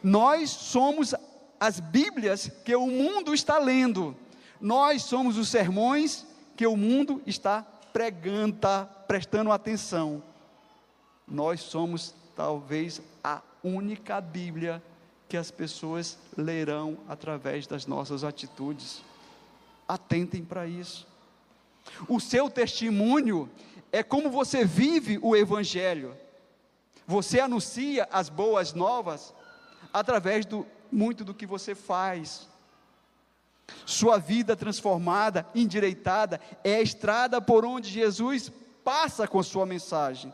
Nós 0.02 0.50
somos 0.50 1.14
as 1.60 1.80
Bíblias 1.80 2.52
que 2.66 2.76
o 2.76 2.88
mundo 2.88 3.34
está 3.34 3.58
lendo. 3.58 4.16
Nós 4.60 5.04
somos 5.04 5.38
os 5.38 5.50
sermões 5.50 6.26
que 6.56 6.68
o 6.68 6.76
mundo 6.76 7.22
está 7.26 7.62
pregando, 7.92 8.56
está 8.56 8.86
prestando 8.86 9.52
atenção. 9.52 10.22
Nós 11.28 11.62
somos 11.62 12.14
talvez 12.36 13.02
a 13.24 13.42
única 13.64 14.20
Bíblia 14.20 14.84
que 15.30 15.38
as 15.38 15.50
pessoas 15.50 16.18
lerão 16.38 16.98
através 17.08 17.66
das 17.66 17.86
nossas 17.86 18.24
atitudes. 18.24 19.02
Atentem 19.88 20.44
para 20.44 20.68
isso. 20.68 21.08
O 22.08 22.20
seu 22.20 22.50
testemunho 22.50 23.50
é 23.92 24.04
como 24.04 24.30
você 24.30 24.66
vive 24.66 25.20
o 25.22 25.36
Evangelho. 25.36 26.16
Você 27.06 27.40
anuncia 27.40 28.08
as 28.12 28.30
boas 28.30 28.74
novas 28.74 29.34
através 29.94 30.46
do 30.46 30.66
muito 30.92 31.24
do 31.24 31.34
que 31.34 31.46
você 31.46 31.76
faz. 31.76 32.48
Sua 33.86 34.18
vida 34.18 34.56
transformada, 34.56 35.48
endireitada, 35.56 36.42
é 36.64 36.76
a 36.76 36.82
estrada 36.82 37.40
por 37.40 37.64
onde 37.64 37.90
Jesus 37.90 38.52
passa 38.84 39.28
com 39.28 39.42
sua 39.42 39.66
mensagem. 39.66 40.34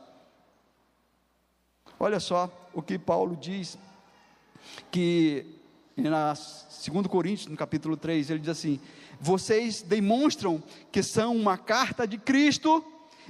Olha 1.99 2.19
só 2.19 2.49
o 2.73 2.81
que 2.81 2.97
Paulo 2.97 3.35
diz, 3.35 3.77
que 4.91 5.45
na 5.95 6.33
2 6.33 7.07
Coríntios, 7.07 7.47
no 7.47 7.57
capítulo 7.57 7.97
3, 7.97 8.29
ele 8.29 8.39
diz 8.39 8.49
assim: 8.49 8.79
Vocês 9.19 9.81
demonstram 9.81 10.63
que 10.91 11.03
são 11.03 11.35
uma 11.35 11.57
carta 11.57 12.07
de 12.07 12.17
Cristo, 12.17 12.83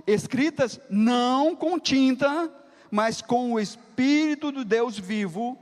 escritas 0.06 0.80
não 0.90 1.56
com 1.56 1.80
tinta, 1.80 2.52
mas 2.92 3.22
com 3.22 3.54
o 3.54 3.60
Espírito 3.60 4.52
do 4.52 4.64
Deus 4.64 4.98
vivo, 4.98 5.58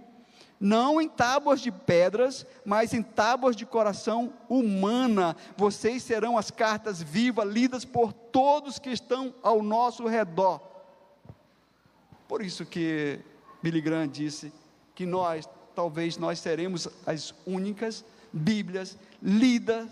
não 0.59 0.99
em 0.99 1.07
tábuas 1.07 1.61
de 1.61 1.71
pedras, 1.71 2.45
mas 2.65 2.93
em 2.93 3.03
tábuas 3.03 3.55
de 3.55 3.65
coração 3.65 4.33
humana. 4.49 5.35
Vocês 5.55 6.03
serão 6.03 6.37
as 6.37 6.49
cartas 6.49 7.01
vivas, 7.01 7.47
lidas 7.47 7.85
por 7.85 8.11
todos 8.11 8.79
que 8.79 8.89
estão 8.89 9.33
ao 9.43 9.61
nosso 9.61 10.07
redor. 10.07 10.61
Por 12.27 12.41
isso 12.41 12.65
que 12.65 13.19
Billy 13.61 13.81
Graham 13.81 14.07
disse 14.07 14.51
que 14.95 15.05
nós, 15.05 15.47
talvez 15.75 16.17
nós 16.17 16.39
seremos 16.39 16.87
as 17.05 17.33
únicas 17.45 18.03
Bíblias 18.33 18.97
lidas 19.21 19.87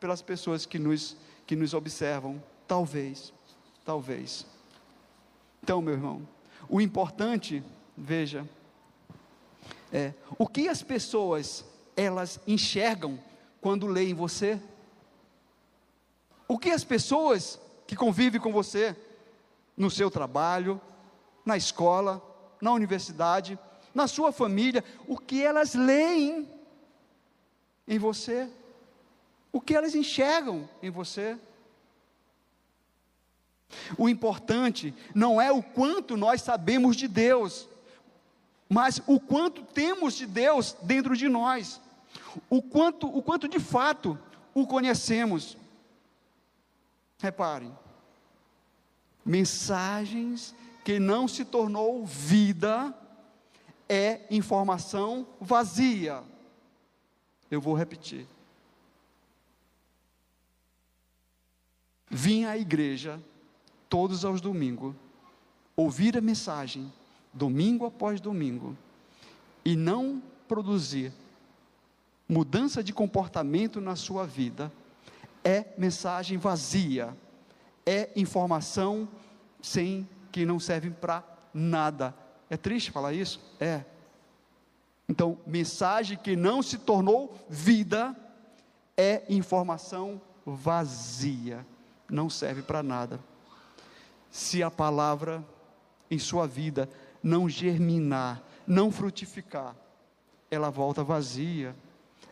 pelas 0.00 0.22
pessoas 0.22 0.64
que 0.64 0.78
nos, 0.78 1.16
que 1.46 1.54
nos 1.54 1.74
observam. 1.74 2.42
Talvez, 2.66 3.32
talvez. 3.84 4.46
Então, 5.62 5.82
meu 5.82 5.94
irmão, 5.94 6.26
o 6.68 6.80
importante, 6.80 7.62
veja, 7.96 8.48
é, 9.92 10.12
o 10.38 10.46
que 10.46 10.68
as 10.68 10.82
pessoas 10.82 11.64
elas 11.96 12.38
enxergam 12.46 13.18
quando 13.60 13.86
leem 13.86 14.14
você? 14.14 14.60
O 16.48 16.58
que 16.58 16.70
as 16.70 16.84
pessoas 16.84 17.58
que 17.86 17.96
convivem 17.96 18.40
com 18.40 18.52
você 18.52 18.96
no 19.76 19.90
seu 19.90 20.10
trabalho, 20.10 20.80
na 21.44 21.56
escola, 21.56 22.22
na 22.60 22.72
universidade, 22.72 23.58
na 23.94 24.06
sua 24.06 24.32
família, 24.32 24.84
o 25.06 25.16
que 25.16 25.42
elas 25.42 25.74
leem 25.74 26.48
em 27.86 27.98
você? 27.98 28.48
O 29.52 29.60
que 29.60 29.74
elas 29.74 29.94
enxergam 29.94 30.68
em 30.82 30.90
você? 30.90 31.38
O 33.98 34.08
importante 34.08 34.94
não 35.14 35.40
é 35.40 35.50
o 35.50 35.62
quanto 35.62 36.16
nós 36.16 36.42
sabemos 36.42 36.96
de 36.96 37.08
Deus, 37.08 37.68
mas 38.68 39.00
o 39.06 39.20
quanto 39.20 39.62
temos 39.62 40.14
de 40.14 40.26
Deus 40.26 40.76
dentro 40.82 41.16
de 41.16 41.28
nós, 41.28 41.80
o 42.50 42.60
quanto, 42.60 43.06
o 43.06 43.22
quanto 43.22 43.48
de 43.48 43.60
fato 43.60 44.18
o 44.54 44.66
conhecemos. 44.66 45.56
Reparem, 47.18 47.72
mensagens 49.24 50.54
que 50.84 50.98
não 50.98 51.26
se 51.26 51.44
tornou 51.44 52.04
vida 52.04 52.94
é 53.88 54.20
informação 54.30 55.26
vazia. 55.40 56.22
Eu 57.50 57.60
vou 57.60 57.74
repetir. 57.74 58.26
Vim 62.08 62.44
à 62.44 62.56
igreja 62.56 63.20
todos 63.88 64.24
aos 64.24 64.40
domingos, 64.40 64.94
ouvir 65.76 66.16
a 66.16 66.20
mensagem 66.20 66.92
domingo 67.36 67.84
após 67.84 68.20
domingo, 68.20 68.76
e 69.64 69.76
não 69.76 70.22
produzir 70.48 71.12
mudança 72.28 72.82
de 72.82 72.92
comportamento 72.92 73.80
na 73.80 73.94
sua 73.94 74.26
vida, 74.26 74.72
é 75.44 75.66
mensagem 75.78 76.38
vazia, 76.38 77.16
é 77.84 78.10
informação 78.16 79.08
sem 79.60 80.08
que 80.32 80.44
não 80.44 80.58
serve 80.58 80.90
para 80.90 81.22
nada. 81.52 82.14
É 82.48 82.56
triste 82.56 82.90
falar 82.90 83.12
isso? 83.12 83.40
É. 83.60 83.84
Então, 85.08 85.38
mensagem 85.46 86.18
que 86.18 86.34
não 86.34 86.62
se 86.62 86.78
tornou 86.78 87.36
vida 87.48 88.16
é 88.96 89.22
informação 89.28 90.20
vazia, 90.44 91.64
não 92.08 92.30
serve 92.30 92.62
para 92.62 92.82
nada. 92.82 93.20
Se 94.30 94.62
a 94.62 94.70
palavra 94.70 95.44
em 96.10 96.18
sua 96.18 96.46
vida 96.46 96.88
não 97.26 97.48
germinar, 97.48 98.40
não 98.64 98.92
frutificar, 98.92 99.74
ela 100.48 100.70
volta 100.70 101.02
vazia. 101.02 101.74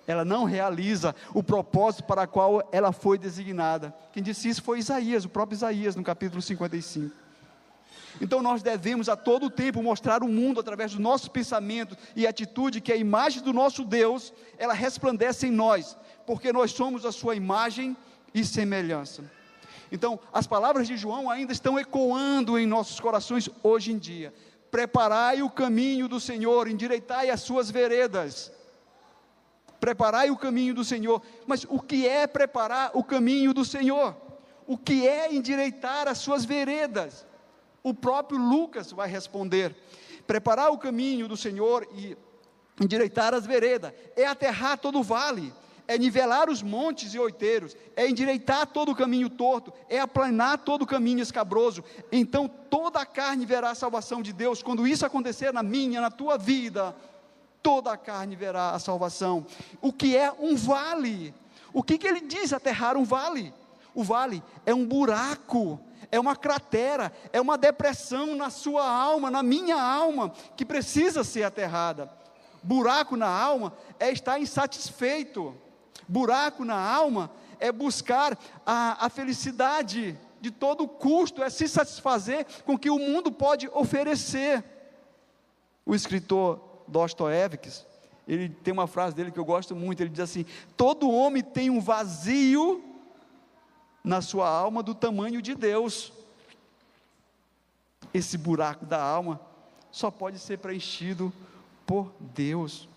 Ela 0.07 0.25
não 0.25 0.45
realiza 0.45 1.17
o 1.33 1.43
propósito 1.43 2.05
para 2.05 2.25
o 2.25 2.29
qual 2.29 2.69
ela 2.71 2.93
foi 2.93 3.19
designada. 3.19 3.93
Quem 4.13 4.23
disse 4.23 4.49
isso 4.49 4.63
foi 4.63 4.79
Isaías, 4.79 5.25
o 5.25 5.31
próprio 5.31 5.57
Isaías, 5.57 5.97
no 5.97 6.05
capítulo 6.05 6.41
55. 6.41 7.11
Então 8.21 8.41
nós 8.41 8.63
devemos 8.63 9.09
a 9.09 9.17
todo 9.17 9.51
tempo 9.51 9.83
mostrar 9.83 10.23
o 10.23 10.29
mundo 10.29 10.61
através 10.61 10.93
do 10.93 11.01
nosso 11.01 11.31
pensamento 11.31 11.97
e 12.15 12.27
atitude 12.27 12.81
que 12.81 12.93
a 12.93 12.97
imagem 12.97 13.43
do 13.43 13.53
nosso 13.53 13.83
Deus, 13.83 14.33
ela 14.59 14.75
resplandece 14.75 15.49
em 15.49 15.51
nós, 15.51 15.97
porque 16.25 16.53
nós 16.53 16.71
somos 16.71 17.05
a 17.05 17.11
sua 17.11 17.35
imagem 17.35 17.97
e 18.33 18.45
semelhança. 18.45 19.25
Então, 19.91 20.21
as 20.33 20.47
palavras 20.47 20.87
de 20.87 20.97
João 20.97 21.31
ainda 21.31 21.53
estão 21.53 21.79
ecoando 21.79 22.59
em 22.59 22.67
nossos 22.67 23.01
corações 23.01 23.49
hoje 23.63 23.91
em 23.91 23.99
dia 23.99 24.33
preparai 24.75 25.41
o 25.41 25.49
caminho 25.49 26.09
do 26.09 26.19
Senhor, 26.19 26.67
endireitai 26.67 27.31
as 27.31 27.43
suas 27.43 27.71
veredas. 27.71 28.51
Preparai 29.79 30.31
o 30.31 30.37
caminho 30.37 30.75
do 30.75 30.85
Senhor. 30.85 31.23
Mas 31.47 31.65
o 31.71 31.79
que 31.79 32.09
é 32.09 32.27
preparar 32.27 32.91
o 32.93 33.05
caminho 33.05 33.55
do 33.55 33.65
Senhor? 33.65 34.17
O 34.67 34.77
que 34.77 35.07
é 35.07 35.33
endireitar 35.33 36.09
as 36.09 36.19
suas 36.19 36.45
veredas? 36.45 37.25
O 37.85 37.95
próprio 37.95 38.37
Lucas 38.37 38.91
vai 38.91 39.09
responder: 39.09 39.77
preparar 40.27 40.73
o 40.73 40.79
caminho 40.79 41.29
do 41.29 41.37
Senhor 41.37 41.87
e 41.95 42.17
endireitar 42.81 43.33
as 43.33 43.47
veredas, 43.47 43.93
é 44.17 44.27
aterrar 44.27 44.77
todo 44.77 44.99
o 44.99 45.05
vale, 45.05 45.55
é 45.87 45.99
nivelar 45.99 46.49
os 46.49 46.63
montes 46.63 47.15
e 47.15 47.19
oiteiros, 47.19 47.77
é 47.95 48.09
endireitar 48.09 48.67
todo 48.67 48.93
o 48.93 48.97
caminho 48.97 49.29
torto, 49.29 49.73
é 49.89 50.01
aplanar 50.01 50.59
todo 50.59 50.83
o 50.83 50.87
caminho 50.87 51.21
escabroso. 51.21 51.85
Então 52.11 52.49
toda 52.49 53.01
a 53.01 53.07
carne 53.07 53.45
verá 53.45 53.71
a 53.71 53.75
salvação 53.75 54.23
de 54.23 54.33
Deus. 54.33 54.63
Quando 54.63 54.87
isso 54.87 55.05
acontecer 55.05 55.53
na 55.53 55.63
minha, 55.63 56.01
na 56.01 56.11
tua 56.11 56.39
vida, 56.39 56.95
toda 57.63 57.93
a 57.93 57.97
carne 57.97 58.37
verá 58.37 58.71
a 58.71 58.79
salvação. 58.79 59.47
O 59.81 59.93
que 59.93 60.17
é 60.17 60.33
um 60.39 60.57
vale? 60.57 61.35
O 61.73 61.83
que, 61.83 61.99
que 61.99 62.07
ele 62.07 62.21
diz 62.21 62.53
aterrar 62.53 62.97
um 62.97 63.05
vale? 63.05 63.53
O 63.95 64.03
vale 64.03 64.43
é 64.67 64.75
um 64.75 64.85
buraco, 64.85 65.81
é 66.11 66.19
uma 66.19 66.35
cratera, 66.35 67.13
é 67.33 67.41
uma 67.41 67.57
depressão 67.57 68.35
na 68.35 68.51
sua 68.51 68.89
alma, 68.89 69.31
na 69.31 69.43
minha 69.43 69.81
alma, 69.81 70.33
que 70.57 70.65
precisa 70.65 71.23
ser 71.23 71.45
aterrada. 71.45 72.11
Buraco 72.63 73.17
na 73.17 73.29
alma 73.29 73.73
é 74.01 74.11
estar 74.11 74.39
insatisfeito. 74.39 75.55
Buraco 76.09 76.65
na 76.65 76.79
alma 76.79 77.31
é 77.59 77.73
buscar 77.73 78.39
a, 78.65 79.07
a 79.07 79.09
felicidade 79.09 80.19
de 80.41 80.51
todo 80.51 80.87
custo, 80.87 81.43
é 81.43 81.49
se 81.49 81.67
satisfazer 81.67 82.47
com 82.65 82.75
o 82.75 82.79
que 82.79 82.91
o 82.91 82.99
mundo 82.99 83.33
pode 83.33 83.69
oferecer. 83.73 84.63
O 85.87 85.95
escritor 85.95 86.61
Dostoiévski, 86.87 87.71
ele 88.29 88.49
tem 88.49 88.73
uma 88.73 88.87
frase 88.87 89.15
dele 89.15 89.31
que 89.31 89.39
eu 89.39 89.45
gosto 89.45 89.75
muito, 89.75 90.01
ele 90.01 90.11
diz 90.11 90.21
assim: 90.21 90.45
todo 90.77 91.11
homem 91.11 91.43
tem 91.43 91.71
um 91.71 91.81
vazio 91.81 92.83
na 94.03 94.21
sua 94.21 94.49
alma 94.49 94.83
do 94.83 94.95
tamanho 94.95 95.41
de 95.41 95.55
Deus. 95.55 96.13
Esse 98.13 98.37
buraco 98.37 98.85
da 98.85 99.03
alma 99.03 99.41
só 99.91 100.11
pode 100.11 100.39
ser 100.39 100.59
preenchido 100.59 101.33
por 101.87 102.13
Deus. 102.21 102.89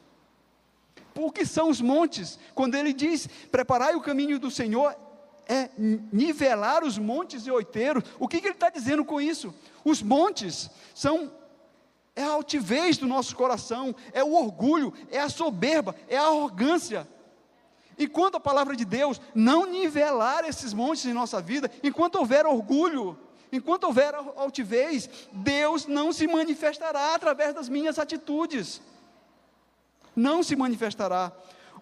O 1.17 1.31
que 1.31 1.45
são 1.45 1.69
os 1.69 1.81
montes? 1.81 2.39
Quando 2.53 2.75
ele 2.75 2.93
diz: 2.93 3.27
preparai 3.51 3.95
o 3.95 4.01
caminho 4.01 4.39
do 4.39 4.51
Senhor, 4.51 4.95
é 5.47 5.69
nivelar 5.77 6.83
os 6.83 6.97
montes 6.97 7.47
e 7.47 7.51
oiteiros. 7.51 8.03
O 8.19 8.27
que, 8.27 8.39
que 8.41 8.47
ele 8.47 8.53
está 8.53 8.69
dizendo 8.69 9.03
com 9.03 9.19
isso? 9.19 9.53
Os 9.83 10.01
montes 10.01 10.69
são 10.93 11.31
é 12.17 12.23
a 12.23 12.31
altivez 12.31 12.97
do 12.97 13.05
nosso 13.05 13.35
coração, 13.35 13.95
é 14.11 14.23
o 14.23 14.33
orgulho, 14.33 14.91
é 15.11 15.19
a 15.19 15.29
soberba, 15.29 15.95
é 16.09 16.17
a 16.17 16.23
arrogância. 16.23 17.07
Enquanto 17.97 18.35
a 18.35 18.39
palavra 18.39 18.75
de 18.75 18.83
Deus 18.83 19.21
não 19.35 19.67
nivelar 19.67 20.43
esses 20.43 20.73
montes 20.73 21.05
em 21.05 21.13
nossa 21.13 21.39
vida, 21.39 21.69
enquanto 21.83 22.15
houver 22.15 22.47
orgulho, 22.47 23.17
enquanto 23.51 23.83
houver 23.83 24.15
altivez, 24.35 25.07
Deus 25.31 25.85
não 25.85 26.11
se 26.11 26.25
manifestará 26.25 27.13
através 27.13 27.53
das 27.53 27.69
minhas 27.69 27.99
atitudes. 27.99 28.81
Não 30.17 30.41
se 30.41 30.55
manifestará. 30.55 31.31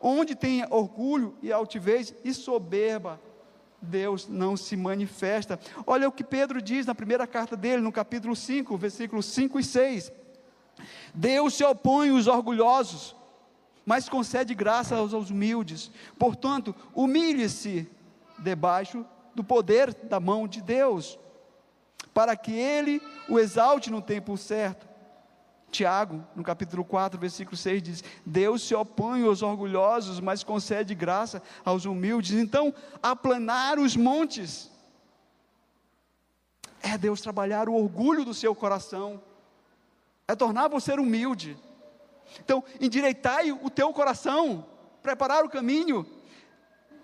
Onde 0.02 0.36
tem 0.36 0.66
orgulho 0.70 1.38
e 1.42 1.54
altivez 1.54 2.14
e 2.22 2.34
soberba, 2.34 3.20
Deus 3.82 4.28
não 4.28 4.58
se 4.58 4.76
manifesta. 4.76 5.58
Olha 5.88 6.10
o 6.10 6.12
que 6.12 6.24
Pedro 6.24 6.62
diz 6.62 6.86
na 6.86 6.94
primeira 6.94 7.26
carta 7.26 7.56
dele, 7.56 7.82
no 7.82 7.94
capítulo 7.94 8.36
5, 8.36 8.78
versículos 8.78 9.26
5 9.28 9.58
e 9.58 9.64
6. 9.64 10.12
Deus 11.14 11.54
se 11.54 11.64
opõe 11.64 12.10
aos 12.10 12.28
orgulhosos, 12.28 13.16
mas 13.86 14.10
concede 14.10 14.54
graça 14.54 14.98
aos 14.98 15.14
humildes. 15.30 15.90
Portanto, 16.20 16.76
humilhe-se 16.94 17.90
debaixo 18.38 19.06
do 19.34 19.46
poder 19.46 19.94
da 19.94 20.20
mão 20.20 20.46
de 20.46 20.62
Deus, 20.62 21.18
para 22.14 22.36
que 22.36 22.52
ele 22.52 23.02
o 23.30 23.40
exalte 23.40 23.90
no 23.90 24.02
tempo 24.02 24.36
certo. 24.38 24.95
Tiago, 25.76 26.24
no 26.36 26.44
capítulo 26.44 26.86
4, 26.86 27.20
versículo 27.20 27.58
6, 27.58 27.84
diz: 27.84 28.04
Deus 28.26 28.62
se 28.64 28.74
opõe 28.74 29.26
aos 29.26 29.42
orgulhosos, 29.42 30.20
mas 30.20 30.44
concede 30.44 30.96
graça 30.96 31.42
aos 31.64 31.86
humildes. 31.86 32.38
Então, 32.38 32.74
aplanar 33.04 33.78
os 33.78 33.96
montes 33.96 34.72
é 36.82 36.98
Deus 36.98 37.20
trabalhar 37.20 37.68
o 37.68 37.74
orgulho 37.74 38.24
do 38.24 38.34
seu 38.34 38.54
coração 38.54 39.22
é 40.28 40.36
tornar 40.36 40.68
você 40.68 40.94
humilde. 40.94 41.58
Então, 42.40 42.64
endireitai 42.80 43.52
o 43.52 43.70
teu 43.70 43.92
coração, 43.94 44.66
preparar 45.02 45.44
o 45.44 45.50
caminho, 45.50 46.06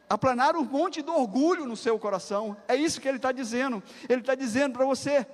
aplanar 0.09 0.55
o 0.55 0.63
monte 0.63 1.01
do 1.01 1.13
orgulho 1.13 1.65
no 1.65 1.75
seu 1.75 1.99
coração. 1.99 2.57
É 2.67 2.75
isso 2.75 2.99
que 2.99 3.07
ele 3.07 3.17
está 3.17 3.31
dizendo. 3.31 3.81
Ele 4.09 4.21
está 4.21 4.35
dizendo 4.35 4.73
para 4.73 4.85
você 4.85 5.25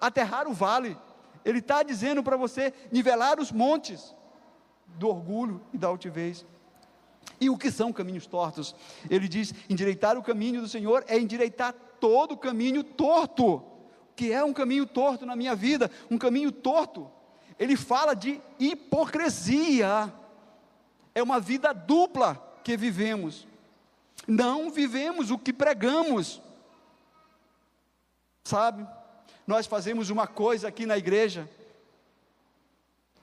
aterrar 0.00 0.46
o 0.48 0.52
vale. 0.52 0.96
Ele 1.44 1.58
está 1.58 1.82
dizendo 1.82 2.22
para 2.22 2.36
você 2.36 2.72
nivelar 2.90 3.40
os 3.40 3.50
montes 3.50 4.14
do 4.86 5.08
orgulho 5.08 5.60
e 5.72 5.78
da 5.78 5.88
altivez. 5.88 6.46
E 7.40 7.50
o 7.50 7.56
que 7.56 7.70
são 7.70 7.92
caminhos 7.92 8.26
tortos? 8.26 8.74
Ele 9.10 9.28
diz: 9.28 9.54
endireitar 9.68 10.16
o 10.16 10.22
caminho 10.22 10.60
do 10.60 10.68
Senhor 10.68 11.04
é 11.08 11.18
endireitar 11.18 11.74
todo 12.00 12.32
o 12.32 12.38
caminho 12.38 12.84
torto. 12.84 13.62
Que 14.14 14.30
é 14.32 14.44
um 14.44 14.52
caminho 14.52 14.86
torto 14.86 15.24
na 15.24 15.34
minha 15.34 15.54
vida? 15.54 15.90
Um 16.10 16.18
caminho 16.18 16.52
torto 16.52 17.10
ele 17.62 17.76
fala 17.76 18.14
de 18.14 18.40
hipocrisia. 18.58 20.12
É 21.14 21.22
uma 21.22 21.38
vida 21.38 21.72
dupla 21.72 22.34
que 22.64 22.76
vivemos. 22.76 23.46
Não 24.26 24.68
vivemos 24.68 25.30
o 25.30 25.38
que 25.38 25.52
pregamos. 25.52 26.42
Sabe? 28.42 28.84
Nós 29.46 29.66
fazemos 29.66 30.10
uma 30.10 30.26
coisa 30.26 30.68
aqui 30.68 30.86
na 30.86 30.96
igreja, 30.96 31.48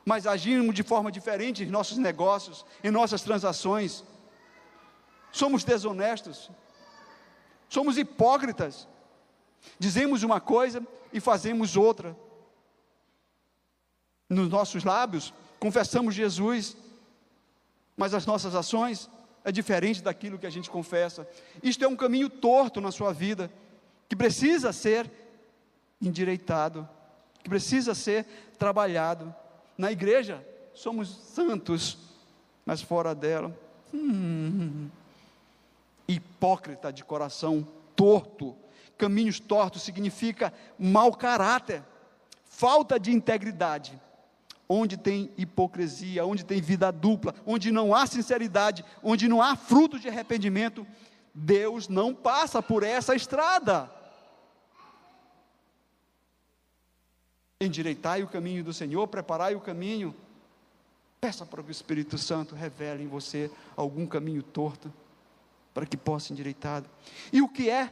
mas 0.06 0.26
agimos 0.26 0.76
de 0.76 0.84
forma 0.84 1.12
diferente 1.12 1.64
em 1.64 1.68
nossos 1.68 1.98
negócios, 1.98 2.66
em 2.84 2.92
nossas 2.92 3.22
transações. 3.22 4.04
Somos 5.32 5.64
desonestos. 5.64 6.50
Somos 7.70 7.98
hipócritas. 7.98 8.88
Dizemos 9.78 10.24
uma 10.24 10.42
coisa 10.42 10.86
e 11.14 11.20
fazemos 11.20 11.78
outra 11.78 12.16
nos 14.30 14.48
nossos 14.48 14.84
lábios, 14.84 15.34
confessamos 15.60 16.14
Jesus, 16.14 16.78
mas 17.98 18.14
as 18.14 18.28
nossas 18.28 18.54
ações 18.54 19.10
é 19.44 19.52
diferente 19.52 20.04
daquilo 20.04 20.38
que 20.38 20.46
a 20.46 20.52
gente 20.52 20.70
confessa. 20.70 21.28
Isto 21.64 21.84
é 21.84 21.88
um 21.88 21.96
caminho 21.96 22.30
torto 22.30 22.80
na 22.80 22.92
sua 22.92 23.12
vida, 23.12 23.52
que 24.08 24.16
precisa 24.16 24.72
ser 24.72 25.10
endireitado, 26.02 26.88
que 27.44 27.50
precisa 27.50 27.94
ser 27.94 28.26
trabalhado. 28.58 29.34
Na 29.78 29.92
igreja, 29.92 30.46
somos 30.74 31.10
santos, 31.10 31.98
mas 32.66 32.82
fora 32.82 33.16
dela, 33.16 33.56
hum, 33.94 34.90
hipócrita 36.08 36.92
de 36.92 37.04
coração 37.04 37.68
torto. 37.96 38.56
Caminhos 38.98 39.40
tortos 39.40 39.82
significa 39.82 40.54
mau 40.78 41.14
caráter, 41.14 41.84
falta 42.46 43.00
de 43.00 43.12
integridade 43.12 44.00
onde 44.72 44.96
tem 44.96 45.32
hipocrisia, 45.36 46.24
onde 46.24 46.46
tem 46.46 46.62
vida 46.62 46.92
dupla, 46.92 47.34
onde 47.44 47.72
não 47.72 47.94
há 47.96 48.06
sinceridade, 48.06 48.86
onde 49.02 49.28
não 49.28 49.42
há 49.42 49.56
fruto 49.56 49.98
de 50.00 50.08
arrependimento, 50.08 50.86
Deus 51.34 51.88
não 51.88 52.14
passa 52.14 52.62
por 52.62 52.84
essa 52.84 53.16
estrada. 53.16 53.90
Endireitai 57.62 58.24
o 58.24 58.28
caminho 58.28 58.64
do 58.64 58.74
Senhor, 58.74 59.06
preparai 59.08 59.54
o 59.54 59.60
caminho. 59.60 60.16
Peça 61.20 61.46
para 61.46 61.62
que 61.62 61.70
o 61.70 61.72
Espírito 61.72 62.18
Santo 62.18 62.56
revele 62.56 63.04
em 63.04 63.08
você 63.08 63.52
algum 63.76 64.08
caminho 64.08 64.42
torto, 64.42 64.92
para 65.74 65.86
que 65.86 65.98
possa 65.98 66.32
endireitado. 66.32 66.90
E 67.34 67.42
o 67.42 67.50
que 67.50 67.70
é 67.70 67.92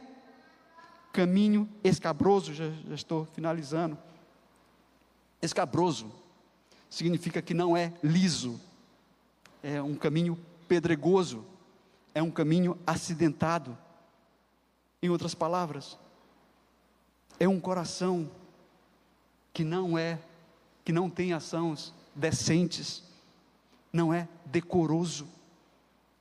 caminho 1.12 1.68
escabroso? 1.84 2.54
Já, 2.54 2.70
já 2.70 2.94
estou 2.94 3.26
finalizando. 3.26 3.98
Escabroso 5.42 6.10
significa 6.88 7.42
que 7.42 7.52
não 7.52 7.76
é 7.76 7.92
liso, 8.02 8.58
é 9.62 9.82
um 9.82 9.94
caminho 9.94 10.38
pedregoso, 10.66 11.44
é 12.14 12.22
um 12.22 12.30
caminho 12.30 12.78
acidentado. 12.86 13.76
Em 15.02 15.10
outras 15.10 15.34
palavras, 15.34 15.98
é 17.38 17.46
um 17.46 17.60
coração 17.60 18.30
que 19.58 19.64
não 19.64 19.98
é, 19.98 20.20
que 20.84 20.92
não 20.92 21.10
tem 21.10 21.32
ações 21.32 21.92
decentes, 22.14 23.02
não 23.92 24.14
é 24.14 24.28
decoroso, 24.46 25.26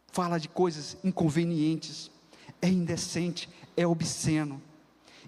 fala 0.07 0.39
de 0.39 0.49
coisas 0.49 0.97
inconvenientes, 1.03 2.09
é 2.59 2.67
indecente, 2.67 3.47
é 3.75 3.85
obsceno. 3.85 4.59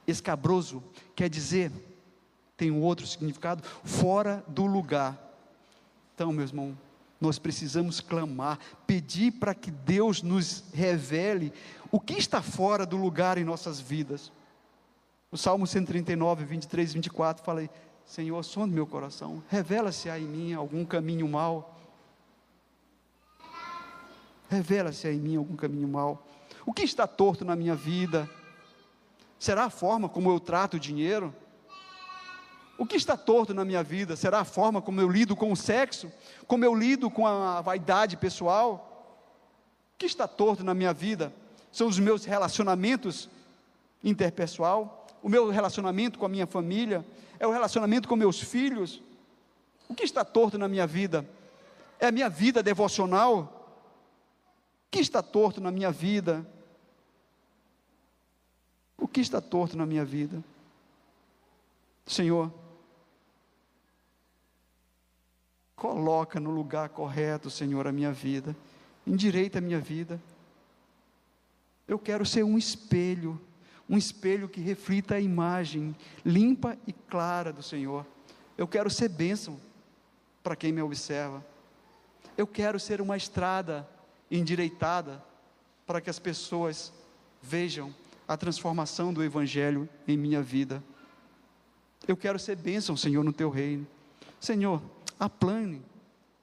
Escabroso 0.07 0.82
quer 1.16 1.30
dizer, 1.30 1.72
tem 2.57 2.72
um 2.72 2.82
outro 2.82 3.05
significado, 3.05 3.62
fora 3.84 4.43
do 4.47 4.66
lugar 4.66 5.30
então, 6.16 6.34
meu 6.34 6.43
irmão, 6.43 6.76
nós 7.22 7.38
precisamos 7.38 8.01
clamar, 8.01 8.60
pedir 8.86 9.34
para 9.34 9.53
que 9.53 9.70
Deus 9.70 10.22
nos 10.24 10.66
revele 10.74 11.53
o 11.91 11.97
que 11.97 12.16
está 12.16 12.41
fora 12.41 12.86
do 12.86 12.97
lugar 12.97 13.38
em 13.38 13.45
nossas 13.45 13.80
vidas. 13.80 14.30
O 15.32 15.38
Salmo 15.38 15.66
139, 15.66 16.43
23 16.43 16.89
e 16.89 16.93
24 16.95 17.41
fala: 17.41 17.70
Senhor, 18.10 18.41
som 18.41 18.68
do 18.68 18.74
meu 18.74 18.88
coração, 18.88 19.43
revela-se 19.47 20.10
aí 20.10 20.24
em 20.24 20.28
mim 20.28 20.53
algum 20.55 20.84
caminho 20.84 21.28
mal. 21.28 21.80
Revela-se 24.49 25.07
aí 25.07 25.16
em 25.16 25.20
mim 25.20 25.36
algum 25.36 25.55
caminho 25.55 25.88
mal. 25.88 26.26
O 26.66 26.74
que 26.74 26.82
está 26.82 27.05
torto 27.05 27.45
na 27.45 27.55
minha 27.55 27.76
vida? 27.76 28.28
Será 29.38 29.66
a 29.66 29.70
forma 29.70 30.10
como 30.10 30.32
eu 30.32 30.39
trato 30.39 30.78
o 30.78 30.80
dinheiro? 30.80 31.32
O 32.80 32.86
que 32.86 32.95
está 32.95 33.16
torto 33.16 33.53
na 33.53 33.64
minha 33.64 33.84
vida? 33.84 34.16
Será 34.16 34.39
a 34.39 34.45
forma 34.45 34.82
como 34.82 34.99
eu 34.99 35.07
lido 35.07 35.36
com 35.36 35.51
o 35.51 35.55
sexo? 35.55 36.12
Como 36.47 36.66
eu 36.66 36.74
lido 36.74 37.12
com 37.12 37.28
a 37.28 37.62
vaidade 37.62 38.18
pessoal? 38.18 39.22
O 39.93 39.99
que 39.99 40.07
está 40.07 40.28
torto 40.28 40.64
na 40.64 40.74
minha 40.74 40.93
vida? 40.93 41.32
São 41.72 41.86
os 41.86 41.99
meus 41.99 42.26
relacionamentos 42.26 43.30
interpessoal, 44.03 45.05
o 45.22 45.30
meu 45.30 45.51
relacionamento 45.51 46.18
com 46.18 46.26
a 46.26 46.30
minha 46.30 46.47
família, 46.47 47.05
é 47.40 47.48
o 47.48 47.52
relacionamento 47.52 48.08
com 48.08 48.16
meus 48.16 48.40
filhos. 48.40 49.02
O 49.88 49.96
que 49.96 50.04
está 50.04 50.26
torto 50.26 50.58
na 50.58 50.68
minha 50.68 50.86
vida? 50.86 51.28
É 52.00 52.08
a 52.08 52.12
minha 52.12 52.30
vida 52.30 52.62
devocional? 52.62 53.56
O 54.88 54.92
que 54.92 55.00
está 55.00 55.24
torto 55.24 55.62
na 55.62 55.72
minha 55.72 55.92
vida? 55.92 56.46
O 58.98 59.08
que 59.08 59.22
está 59.22 59.40
torto 59.40 59.78
na 59.78 59.86
minha 59.86 60.04
vida? 60.04 60.44
Senhor, 62.06 62.52
coloca 65.76 66.40
no 66.40 66.52
lugar 66.52 66.90
correto, 66.90 67.50
Senhor, 67.50 67.88
a 67.88 67.92
minha 67.92 68.12
vida, 68.12 68.56
endireita 69.08 69.60
a 69.60 69.62
minha 69.62 69.80
vida. 69.80 70.20
Eu 71.88 71.98
quero 71.98 72.26
ser 72.26 72.44
um 72.44 72.58
espelho, 72.58 73.40
um 73.90 73.98
espelho 73.98 74.48
que 74.48 74.62
reflita 74.62 75.16
a 75.16 75.20
imagem 75.20 75.96
limpa 76.24 76.78
e 76.86 76.94
clara 76.94 77.52
do 77.52 77.64
Senhor. 77.64 78.06
Eu 78.56 78.68
quero 78.68 78.90
ser 78.90 79.10
bênção 79.10 79.60
para 80.44 80.56
quem 80.56 80.72
me 80.72 80.82
observa. 80.82 81.44
Eu 82.38 82.46
quero 82.46 82.80
ser 82.80 83.02
uma 83.02 83.18
estrada 83.18 83.88
endireitada 84.30 85.24
para 85.88 86.00
que 86.00 86.10
as 86.10 86.20
pessoas 86.20 86.94
vejam 87.42 87.94
a 88.28 88.38
transformação 88.38 89.12
do 89.12 89.24
Evangelho 89.24 89.90
em 90.08 90.16
minha 90.16 90.42
vida. 90.42 90.84
Eu 92.08 92.16
quero 92.16 92.38
ser 92.38 92.56
bênção, 92.56 92.96
Senhor, 92.96 93.24
no 93.24 93.34
teu 93.34 93.50
reino. 93.50 93.88
Senhor, 94.40 94.82
aplane 95.20 95.82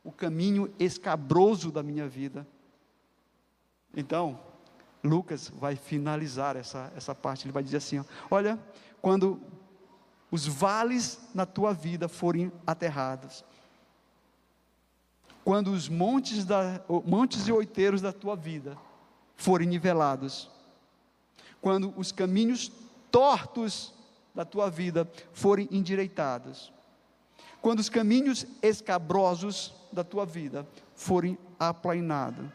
o 0.03 0.11
caminho 0.11 0.73
escabroso 0.79 1.71
da 1.71 1.83
minha 1.83 2.09
vida. 2.09 2.47
Então, 3.97 4.39
Lucas 5.07 5.51
vai 5.55 5.77
finalizar 5.77 6.57
essa, 6.57 6.93
essa 6.97 7.15
parte. 7.15 7.47
Ele 7.47 7.53
vai 7.53 7.63
dizer 7.63 7.79
assim: 7.79 7.99
ó, 7.99 8.05
Olha, 8.31 8.59
quando 9.01 9.41
os 10.31 10.47
vales 10.47 11.21
na 11.35 11.47
tua 11.47 11.73
vida 11.73 12.09
forem 12.09 12.53
aterrados, 12.67 13.45
quando 15.45 15.71
os 15.71 15.89
montes, 15.89 16.45
da, 16.45 16.81
montes 17.05 17.47
e 17.47 17.53
oiteiros 17.53 18.01
da 18.03 18.13
tua 18.13 18.35
vida 18.35 18.77
forem 19.37 19.69
nivelados, 19.69 20.51
quando 21.61 21.95
os 21.97 22.11
caminhos 22.11 22.73
tortos 23.11 23.95
da 24.35 24.45
tua 24.45 24.69
vida 24.69 25.09
forem 25.33 25.69
endireitados, 25.71 26.73
quando 27.63 27.79
os 27.79 27.89
caminhos 27.89 28.45
escabrosos 28.61 29.73
da 29.93 30.03
tua 30.03 30.27
vida 30.27 30.67
forem 30.95 31.39
aplainados, 31.59 32.47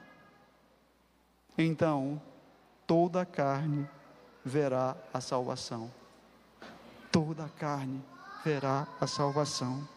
então 1.57 2.21
toda 2.91 3.21
a 3.21 3.25
carne 3.25 3.87
verá 4.43 4.97
a 5.13 5.21
salvação. 5.21 5.89
Toda 7.09 7.45
a 7.45 7.47
carne 7.47 8.03
verá 8.43 8.85
a 8.99 9.07
salvação. 9.07 9.87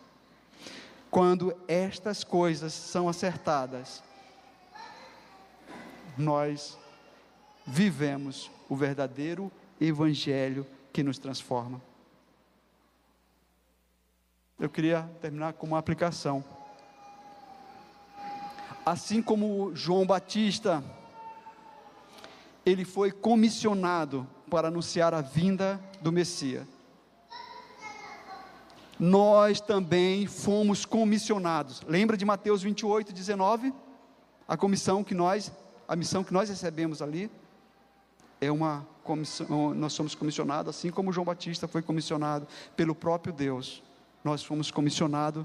Quando 1.11 1.53
estas 1.67 2.23
coisas 2.23 2.73
são 2.73 3.09
acertadas, 3.09 4.01
nós 6.17 6.79
vivemos 7.67 8.49
o 8.69 8.77
verdadeiro 8.77 9.51
evangelho 9.81 10.65
que 10.93 11.03
nos 11.03 11.19
transforma. 11.19 11.83
Eu 14.57 14.71
queria 14.71 15.03
terminar 15.21 15.55
com 15.55 15.67
uma 15.67 15.79
aplicação. 15.79 16.45
Assim 18.87 19.21
como 19.21 19.75
João 19.75 20.07
Batista, 20.07 20.81
ele 22.65 22.85
foi 22.85 23.11
comissionado 23.11 24.27
para 24.51 24.69
anunciar 24.69 25.13
a 25.13 25.21
vinda 25.21 25.81
do 26.01 26.13
Messias. 26.13 26.67
Nós 28.99 29.61
também 29.61 30.27
fomos 30.27 30.85
comissionados. 30.85 31.83
Lembra 31.87 32.17
de 32.17 32.25
Mateus 32.25 32.63
28, 32.63 33.13
19? 33.13 33.75
A 34.47 34.57
comissão 34.57 35.03
que 35.03 35.15
nós, 35.15 35.51
a 35.89 35.97
missão 35.97 36.23
que 36.23 36.33
nós 36.33 36.49
recebemos 36.49 37.03
ali 37.03 37.31
é 38.41 38.51
uma 38.53 38.87
comissão, 39.03 39.75
nós 39.75 39.93
somos 39.93 40.15
comissionados, 40.15 40.77
assim 40.77 40.91
como 40.91 41.13
João 41.13 41.25
Batista 41.25 41.67
foi 41.67 41.83
comissionado 41.83 42.47
pelo 42.77 42.95
próprio 42.95 43.33
Deus. 43.33 43.83
Nós 44.23 44.45
fomos 44.45 44.71
comissionados 44.71 45.45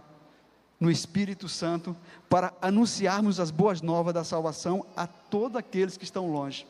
no 0.80 0.90
Espírito 0.90 1.50
Santo 1.50 1.96
para 2.30 2.54
anunciarmos 2.62 3.40
as 3.40 3.52
boas 3.52 3.82
novas 3.82 4.14
da 4.14 4.24
salvação 4.24 4.86
a 4.96 5.08
todos 5.08 5.58
aqueles 5.58 5.98
que 5.98 6.06
estão 6.06 6.32
longe. 6.32 6.66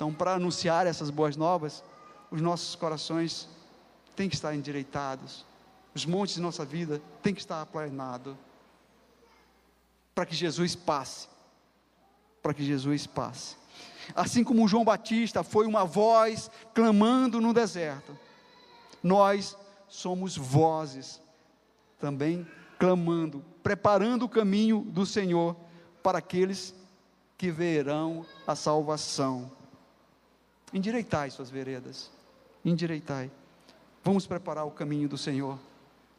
Então, 0.00 0.14
para 0.14 0.32
anunciar 0.32 0.86
essas 0.86 1.10
boas 1.10 1.36
novas, 1.36 1.84
os 2.30 2.40
nossos 2.40 2.74
corações 2.74 3.46
têm 4.16 4.30
que 4.30 4.34
estar 4.34 4.54
endireitados, 4.54 5.44
os 5.94 6.06
montes 6.06 6.36
de 6.36 6.40
nossa 6.40 6.64
vida 6.64 7.02
têm 7.22 7.34
que 7.34 7.40
estar 7.42 7.60
aplanados, 7.60 8.34
para 10.14 10.24
que 10.24 10.34
Jesus 10.34 10.74
passe, 10.74 11.28
para 12.42 12.54
que 12.54 12.64
Jesus 12.64 13.06
passe. 13.06 13.56
Assim 14.14 14.42
como 14.42 14.66
João 14.66 14.86
Batista 14.86 15.42
foi 15.42 15.66
uma 15.66 15.84
voz 15.84 16.50
clamando 16.72 17.38
no 17.38 17.52
deserto, 17.52 18.18
nós 19.02 19.54
somos 19.86 20.34
vozes 20.34 21.20
também 21.98 22.48
clamando, 22.78 23.44
preparando 23.62 24.24
o 24.24 24.30
caminho 24.30 24.80
do 24.80 25.04
Senhor 25.04 25.54
para 26.02 26.20
aqueles 26.20 26.74
que 27.36 27.50
verão 27.50 28.24
a 28.46 28.56
salvação. 28.56 29.59
Endireitai 30.72 31.30
suas 31.30 31.50
veredas, 31.50 32.10
endireitai. 32.64 33.30
Vamos 34.04 34.26
preparar 34.26 34.64
o 34.64 34.70
caminho 34.70 35.08
do 35.08 35.18
Senhor 35.18 35.58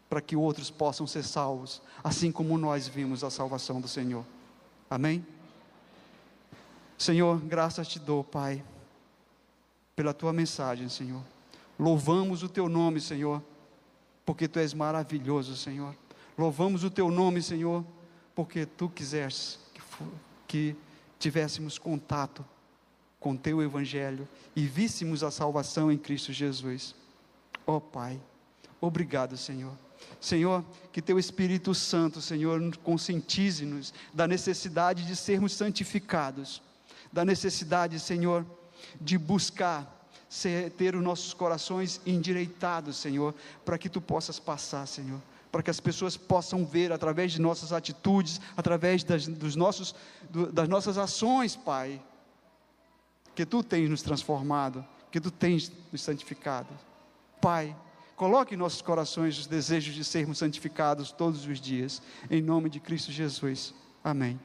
para 0.10 0.22
que 0.22 0.36
outros 0.36 0.70
possam 0.70 1.08
ser 1.08 1.24
salvos, 1.24 1.82
assim 2.04 2.32
como 2.32 2.58
nós 2.58 2.88
vimos 2.88 3.24
a 3.24 3.30
salvação 3.30 3.80
do 3.80 3.88
Senhor. 3.88 4.26
Amém? 4.90 5.26
Senhor, 6.98 7.40
graças 7.40 7.88
te 7.88 7.98
dou, 7.98 8.24
Pai, 8.24 8.64
pela 9.96 10.14
tua 10.14 10.34
mensagem, 10.34 10.90
Senhor. 10.90 11.24
Louvamos 11.80 12.44
o 12.44 12.50
teu 12.50 12.68
nome, 12.68 13.00
Senhor, 13.00 13.42
porque 14.26 14.48
tu 14.48 14.60
és 14.60 14.74
maravilhoso, 14.74 15.56
Senhor. 15.56 15.96
Louvamos 16.38 16.84
o 16.84 16.92
teu 16.92 17.10
nome, 17.10 17.42
Senhor, 17.42 17.84
porque 18.36 18.66
tu 18.66 18.90
quiseste 18.90 19.60
que, 19.74 19.82
que 20.48 20.76
tivéssemos 21.18 21.80
contato 21.80 22.46
com 23.22 23.38
teu 23.38 23.62
evangelho 23.62 24.28
e 24.54 24.66
víssemos 24.66 25.24
a 25.24 25.32
salvação 25.32 25.90
em 25.90 25.98
Cristo 25.98 26.34
Jesus. 26.34 26.94
Ó 27.66 27.78
oh, 27.78 27.82
Pai, 27.82 28.20
obrigado, 28.82 29.38
Senhor. 29.38 29.72
Senhor, 30.20 30.66
que 30.92 31.02
teu 31.02 31.18
Espírito 31.18 31.74
Santo, 31.74 32.20
Senhor, 32.20 32.60
conscientize-nos 32.78 33.94
da 34.14 34.28
necessidade 34.28 35.06
de 35.06 35.16
sermos 35.16 35.54
santificados 35.54 36.62
da 37.12 37.26
necessidade, 37.26 38.00
Senhor, 38.00 38.46
de 39.00 39.18
buscar 39.18 40.08
ser, 40.30 40.72
ter 40.72 40.96
os 40.96 41.04
nossos 41.04 41.34
corações 41.34 42.00
endireitados, 42.06 42.98
Senhor, 42.98 43.36
para 43.66 43.78
que 43.78 43.90
tu 43.90 44.00
possas 44.00 44.40
passar, 44.40 44.86
Senhor, 44.88 45.20
para 45.52 45.62
que 45.62 45.70
as 45.70 45.80
pessoas 45.80 46.16
possam 46.16 46.66
ver 46.66 46.92
através 46.92 47.34
de 47.34 47.42
nossas 47.42 47.74
atitudes, 47.74 48.40
através 48.56 49.04
das, 49.04 49.28
dos 49.28 49.56
nossos, 49.56 49.94
do, 50.30 50.52
das 50.52 50.70
nossas 50.70 50.98
ações, 50.98 51.56
Pai, 51.56 52.02
que 53.36 53.46
tu 53.46 53.64
tens 53.64 53.90
nos 53.90 54.02
transformado, 54.02 54.86
que 55.12 55.20
tu 55.20 55.32
tens 55.32 55.72
nos 55.92 56.02
santificado. 56.02 56.70
Pai, 57.42 57.76
coloque 58.16 58.56
em 58.56 58.58
nossos 58.58 58.82
corações 58.82 59.38
os 59.38 59.48
desejos 59.48 59.96
de 59.96 60.04
sermos 60.04 60.38
santificados 60.38 61.12
todos 61.12 61.46
os 61.46 61.60
dias, 61.60 62.02
em 62.30 62.42
nome 62.42 62.70
de 62.70 62.80
Cristo 62.80 63.12
Jesus. 63.12 63.74
Amém. 64.04 64.40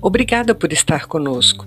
Obrigada 0.00 0.54
por 0.54 0.72
estar 0.72 1.06
conosco. 1.06 1.66